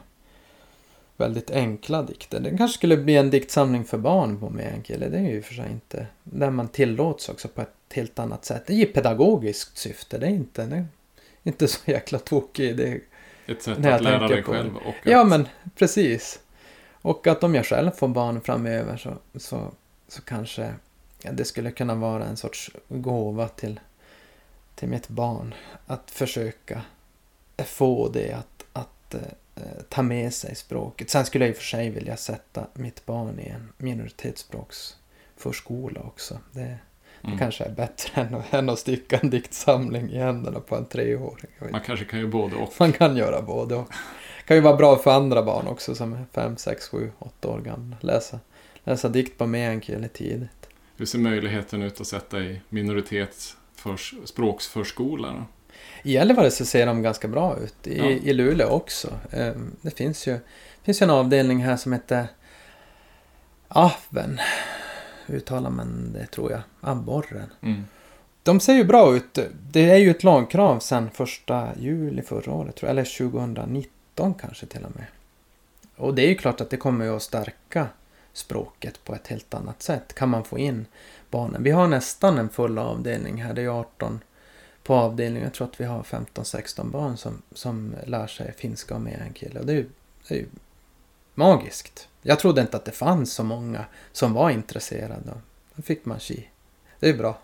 väldigt 1.17 1.51
enkla 1.51 2.03
dikter. 2.03 2.39
Det 2.39 2.57
kanske 2.57 2.77
skulle 2.77 2.97
bli 2.97 3.15
en 3.15 3.29
diktsamling 3.29 3.83
för 3.83 3.97
barn 3.97 4.39
på 4.39 4.49
meänkieli. 4.49 5.09
Det 5.09 5.17
är 5.17 5.31
ju 5.31 5.41
för 5.41 5.53
sig 5.53 5.71
inte... 5.71 6.07
Där 6.23 6.49
man 6.49 6.67
tillåts 6.67 7.29
också 7.29 7.47
på 7.47 7.61
ett 7.61 7.69
helt 7.93 8.19
annat 8.19 8.45
sätt. 8.45 8.63
Det 8.67 8.81
är 8.81 8.85
pedagogiskt 8.85 9.77
syfte. 9.77 10.17
Det 10.17 10.25
är 10.25 10.31
inte... 10.31 10.65
Det 10.65 10.85
inte 11.43 11.67
så 11.67 11.91
jäkla 11.91 12.19
tokig 12.19 12.69
idé. 12.69 12.99
Ett 13.45 13.61
sätt 13.61 13.77
att 13.77 14.03
lära 14.03 14.27
dig 14.27 14.43
själv 14.43 14.75
och 14.75 14.87
att... 14.87 14.95
Ja, 15.11 15.23
men 15.23 15.47
precis. 15.75 16.39
Och 16.91 17.27
att 17.27 17.43
om 17.43 17.55
jag 17.55 17.65
själv 17.65 17.91
får 17.91 18.07
barn 18.07 18.41
framöver 18.41 18.97
så, 18.97 19.13
så, 19.35 19.71
så 20.07 20.21
kanske 20.21 20.73
det 21.31 21.45
skulle 21.45 21.71
kunna 21.71 21.95
vara 21.95 22.25
en 22.25 22.37
sorts 22.37 22.71
gåva 22.87 23.47
till, 23.47 23.79
till 24.75 24.89
mitt 24.89 25.07
barn. 25.07 25.53
Att 25.87 26.11
försöka 26.11 26.81
få 27.57 28.09
det 28.09 28.31
att, 28.31 28.65
att 28.73 29.13
eh, 29.13 29.21
ta 29.89 30.01
med 30.01 30.33
sig 30.33 30.55
språket. 30.55 31.09
Sen 31.09 31.25
skulle 31.25 31.45
jag 31.45 31.49
i 31.49 31.53
och 31.53 31.57
för 31.57 31.63
sig 31.63 31.89
vilja 31.89 32.17
sätta 32.17 32.67
mitt 32.73 33.05
barn 33.05 33.39
i 33.39 33.47
en 33.47 33.69
minoritetsspråksförskola 33.77 36.01
också. 36.01 36.39
Det, 36.51 36.77
det 37.21 37.27
mm. 37.27 37.39
kanske 37.39 37.63
är 37.63 37.71
bättre 37.71 38.21
än, 38.31 38.43
än 38.51 38.69
att 38.69 38.79
sticka 38.79 39.17
en 39.17 39.29
diktsamling 39.29 40.09
i 40.09 40.17
händerna 40.17 40.59
på 40.59 40.75
en 40.75 40.85
treåring. 40.85 41.51
Man 41.71 41.81
kanske 41.81 42.05
kan 42.05 42.19
göra 42.19 42.29
både 42.29 42.55
och. 42.55 42.73
Man 42.79 42.91
kan 42.91 43.17
göra 43.17 43.41
både 43.41 43.75
och. 43.75 43.87
Det 44.37 44.43
kan 44.47 44.57
ju 44.57 44.61
vara 44.61 44.75
bra 44.75 44.97
för 44.97 45.11
andra 45.11 45.43
barn 45.43 45.67
också 45.67 45.95
som 45.95 46.13
är 46.13 46.25
5, 46.31 46.57
6, 46.57 46.87
7, 46.87 47.11
8 47.19 47.47
år 47.47 47.59
gamla. 47.59 47.97
Läsa, 47.99 48.39
läsa 48.83 49.09
dikt 49.09 49.37
på 49.37 49.45
meänkieli 49.45 50.07
tidigt. 50.07 50.69
Hur 50.97 51.05
ser 51.05 51.19
möjligheten 51.19 51.81
ut 51.81 52.01
att 52.01 52.07
sätta 52.07 52.39
i 52.39 52.61
minoritetsspråksförskola? 53.85 55.45
I 56.03 56.13
Gällivare 56.13 56.51
så 56.51 56.65
ser 56.65 56.85
de 56.85 57.01
ganska 57.01 57.27
bra 57.27 57.57
ut. 57.57 57.87
I, 57.87 57.97
ja. 57.97 58.05
i 58.05 58.33
Luleå 58.33 58.69
också. 58.69 59.19
Ehm, 59.31 59.75
det 59.81 59.97
finns 59.97 60.27
ju, 60.27 60.39
finns 60.83 61.01
ju 61.01 61.03
en 61.03 61.09
avdelning 61.09 61.63
här 61.63 61.77
som 61.77 61.93
heter 61.93 62.27
Ahven 63.67 64.39
uttalar 65.27 65.69
man 65.69 66.13
det 66.13 66.25
tror 66.25 66.51
jag. 66.51 66.61
Abborren. 66.81 67.49
Mm. 67.61 67.85
De 68.43 68.59
ser 68.59 68.73
ju 68.73 68.83
bra 68.83 69.15
ut. 69.15 69.39
Det 69.71 69.89
är 69.89 69.97
ju 69.97 70.11
ett 70.11 70.23
lagkrav 70.23 70.79
sedan 70.79 71.09
första 71.13 71.69
juli 71.79 72.21
förra 72.21 72.53
året, 72.53 72.75
tror 72.75 72.87
jag. 72.87 72.91
eller 72.91 73.29
2019 73.29 74.33
kanske 74.33 74.65
till 74.65 74.85
och 74.85 74.95
med. 74.95 75.05
Och 75.95 76.15
det 76.15 76.21
är 76.21 76.29
ju 76.29 76.35
klart 76.35 76.61
att 76.61 76.69
det 76.69 76.77
kommer 76.77 77.15
att 77.15 77.23
stärka 77.23 77.87
språket 78.33 79.03
på 79.03 79.15
ett 79.15 79.27
helt 79.27 79.53
annat 79.53 79.81
sätt. 79.81 80.13
Kan 80.15 80.29
man 80.29 80.43
få 80.43 80.59
in 80.59 80.85
barnen. 81.33 81.63
Vi 81.63 81.71
har 81.71 81.87
nästan 81.87 82.37
en 82.37 82.49
full 82.49 82.77
avdelning 82.77 83.43
här. 83.43 83.53
Det 83.53 83.61
är 83.61 83.79
18 83.79 84.19
på 84.83 84.95
avdelningen. 84.95 85.43
Jag 85.43 85.53
tror 85.53 85.67
att 85.67 85.81
vi 85.81 85.85
har 85.85 86.03
15-16 86.03 86.91
barn 86.91 87.17
som, 87.17 87.41
som 87.51 87.95
lär 88.05 88.27
sig 88.27 88.53
finska 88.57 88.95
och 88.95 89.01
meänkieli. 89.01 89.59
Och 89.59 89.65
det 89.65 89.73
är 89.73 89.77
ju, 89.77 89.89
det 90.27 90.35
är 90.35 90.39
ju 90.39 90.45
magiskt. 91.35 92.07
Jag 92.21 92.39
trodde 92.39 92.61
inte 92.61 92.77
att 92.77 92.85
det 92.85 92.91
fanns 92.91 93.33
så 93.33 93.43
många 93.43 93.85
som 94.11 94.33
var 94.33 94.49
intresserade. 94.49 95.33
Då 95.75 95.81
fick 95.81 96.05
man 96.05 96.19
chi. 96.19 96.47
Det 96.99 97.09
är 97.09 97.17
bra. 97.17 97.37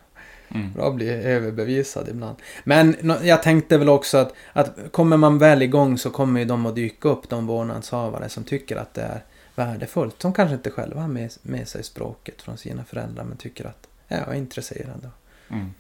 Mm. 0.50 0.74
Bra 0.74 0.88
att 0.88 0.96
bli 0.96 1.10
överbevisad 1.10 2.10
ibland. 2.10 2.38
Men 2.64 3.14
jag 3.24 3.44
tänkte 3.44 3.78
väl 3.78 3.90
också 3.90 4.18
att, 4.18 4.34
att 4.54 4.92
kommer 4.92 5.18
man 5.18 5.38
väl 5.38 5.62
igång 5.62 5.98
så 5.98 6.10
kommer 6.10 6.40
ju 6.40 6.46
de 6.46 6.66
att 6.66 6.76
dyka 6.76 7.10
upp, 7.10 7.30
de 7.30 7.48
vårdnadshavare 7.48 8.30
som 8.30 8.44
tycker 8.44 8.76
att 8.76 8.94
det 8.94 9.02
är 9.02 9.24
värdefullt. 9.60 10.22
Som 10.22 10.34
kanske 10.34 10.56
inte 10.56 10.72
själva 10.72 11.02
har 11.02 11.08
med, 11.08 11.32
med 11.42 11.68
sig 11.68 11.84
språket 11.84 12.42
från 12.42 12.58
sina 12.58 12.84
föräldrar 12.84 13.24
men 13.24 13.38
tycker 13.38 13.66
att 13.66 13.88
ja, 14.08 14.18
jag 14.18 14.28
är 14.28 14.38
intresserad. 14.38 15.10
Mm. 15.50 15.74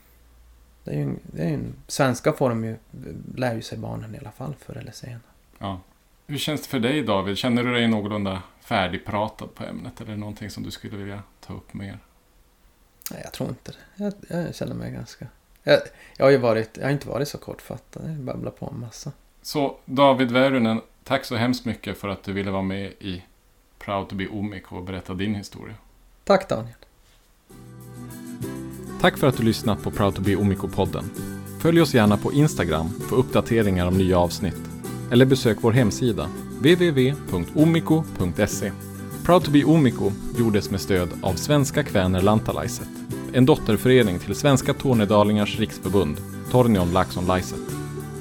Det 0.83 0.91
är 0.91 0.97
ju, 0.97 1.15
det 1.21 1.43
är 1.43 1.53
en, 1.53 1.73
svenska 1.87 2.33
får 2.33 2.49
de 2.49 2.65
ju, 2.65 2.75
lär 3.35 3.55
ju 3.55 3.61
sig 3.61 3.77
barnen 3.77 4.15
i 4.15 4.17
alla 4.17 4.31
fall 4.31 4.55
förr 4.59 4.77
eller 4.77 4.91
senare. 4.91 5.19
Ja. 5.57 5.81
Hur 6.27 6.37
känns 6.37 6.61
det 6.61 6.67
för 6.67 6.79
dig 6.79 7.03
David? 7.03 7.37
Känner 7.37 7.63
du 7.63 7.73
dig 7.73 7.87
någorlunda 7.87 8.41
färdigpratad 8.59 9.55
på 9.55 9.63
ämnet? 9.63 10.01
Eller 10.01 10.15
någonting 10.15 10.49
som 10.49 10.63
du 10.63 10.71
skulle 10.71 10.97
vilja 10.97 11.23
ta 11.39 11.53
upp 11.53 11.73
mer? 11.73 11.99
Nej, 13.11 13.21
jag 13.23 13.33
tror 13.33 13.49
inte 13.49 13.71
det. 13.71 14.03
Jag, 14.03 14.13
jag 14.29 14.55
känner 14.55 14.75
mig 14.75 14.91
ganska... 14.91 15.27
Jag, 15.63 15.79
jag 16.17 16.25
har 16.25 16.31
ju 16.31 16.37
varit, 16.37 16.77
jag 16.77 16.83
har 16.83 16.91
inte 16.91 17.07
varit 17.07 17.27
så 17.27 17.37
kortfattad. 17.37 18.09
Jag 18.09 18.17
babblar 18.17 18.51
på 18.51 18.69
en 18.73 18.79
massa. 18.79 19.11
Så 19.41 19.77
David 19.85 20.31
Väyrynen, 20.31 20.81
tack 21.03 21.25
så 21.25 21.35
hemskt 21.35 21.65
mycket 21.65 21.97
för 21.97 22.07
att 22.07 22.23
du 22.23 22.33
ville 22.33 22.51
vara 22.51 22.61
med 22.61 22.91
i 22.99 23.23
Proud 23.89 24.09
to 24.09 24.15
be 24.15 24.27
Omik 24.27 24.71
och 24.71 24.83
berätta 24.83 25.13
din 25.13 25.35
historia. 25.35 25.75
Tack 26.23 26.49
Daniel. 26.49 26.75
Tack 29.01 29.17
för 29.17 29.27
att 29.27 29.37
du 29.37 29.43
lyssnat 29.43 29.83
på 29.83 29.91
Proud 29.91 30.15
to 30.15 30.21
be 30.21 30.35
Omiko-podden. 30.35 31.03
Följ 31.61 31.81
oss 31.81 31.93
gärna 31.93 32.17
på 32.17 32.33
Instagram 32.33 32.89
för 33.09 33.15
uppdateringar 33.15 33.87
om 33.87 33.97
nya 33.97 34.19
avsnitt. 34.19 34.69
Eller 35.11 35.25
besök 35.25 35.57
vår 35.61 35.71
hemsida, 35.71 36.29
www.omiko.se. 36.59 37.91
Proud 39.25 39.43
to 39.43 39.51
be 39.51 39.63
Omiko 39.63 40.11
gjordes 40.37 40.71
med 40.71 40.81
stöd 40.81 41.09
av 41.21 41.33
Svenska 41.33 41.83
Kväner 41.83 42.21
Lantalaiset, 42.21 42.89
en 43.33 43.45
dotterförening 43.45 44.19
till 44.19 44.35
Svenska 44.35 44.73
Tornedalingars 44.73 45.59
riksförbund, 45.59 46.17
Tornion 46.51 46.93
Laxon 46.93 47.25
Laiset. 47.25 47.59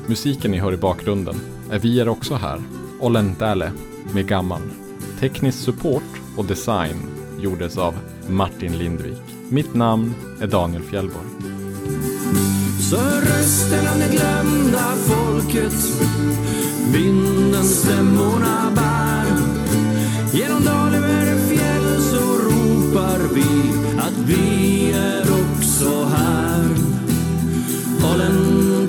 Musiken 0.06 0.50
ni 0.50 0.58
hör 0.58 0.74
i 0.74 0.76
bakgrunden 0.76 1.40
är 1.70 1.78
Vi 1.78 2.00
är 2.00 2.08
också 2.08 2.34
här, 2.34 2.62
Olen 3.00 3.34
Däle 3.38 3.72
med 4.14 4.28
Gammal. 4.28 4.87
Teknisk 5.20 5.58
support 5.58 6.02
och 6.36 6.44
design 6.44 6.96
gjordes 7.40 7.78
av 7.78 7.94
Martin 8.28 8.78
Lindvik. 8.78 9.22
Mitt 9.48 9.74
namn 9.74 10.14
är 10.40 10.46
Daniel 10.46 10.82
Fjellborg. 10.82 11.28
Så 12.90 12.96
rösten 12.96 13.88
av 13.88 13.98
det 13.98 14.16
glömda 14.16 14.94
folket 14.96 15.72
Vinden 16.92 17.64
stämmorna 17.64 18.72
bär 18.74 19.26
Genom 20.32 20.64
dal 20.64 20.94
över 20.94 21.38
fjäll 21.48 22.02
så 22.02 22.38
ropar 22.38 23.34
vi 23.34 23.72
att 23.98 24.18
vi 24.26 24.92
är 24.92 25.22
också 25.22 26.04
här 26.04 26.68
Holland 28.02 28.88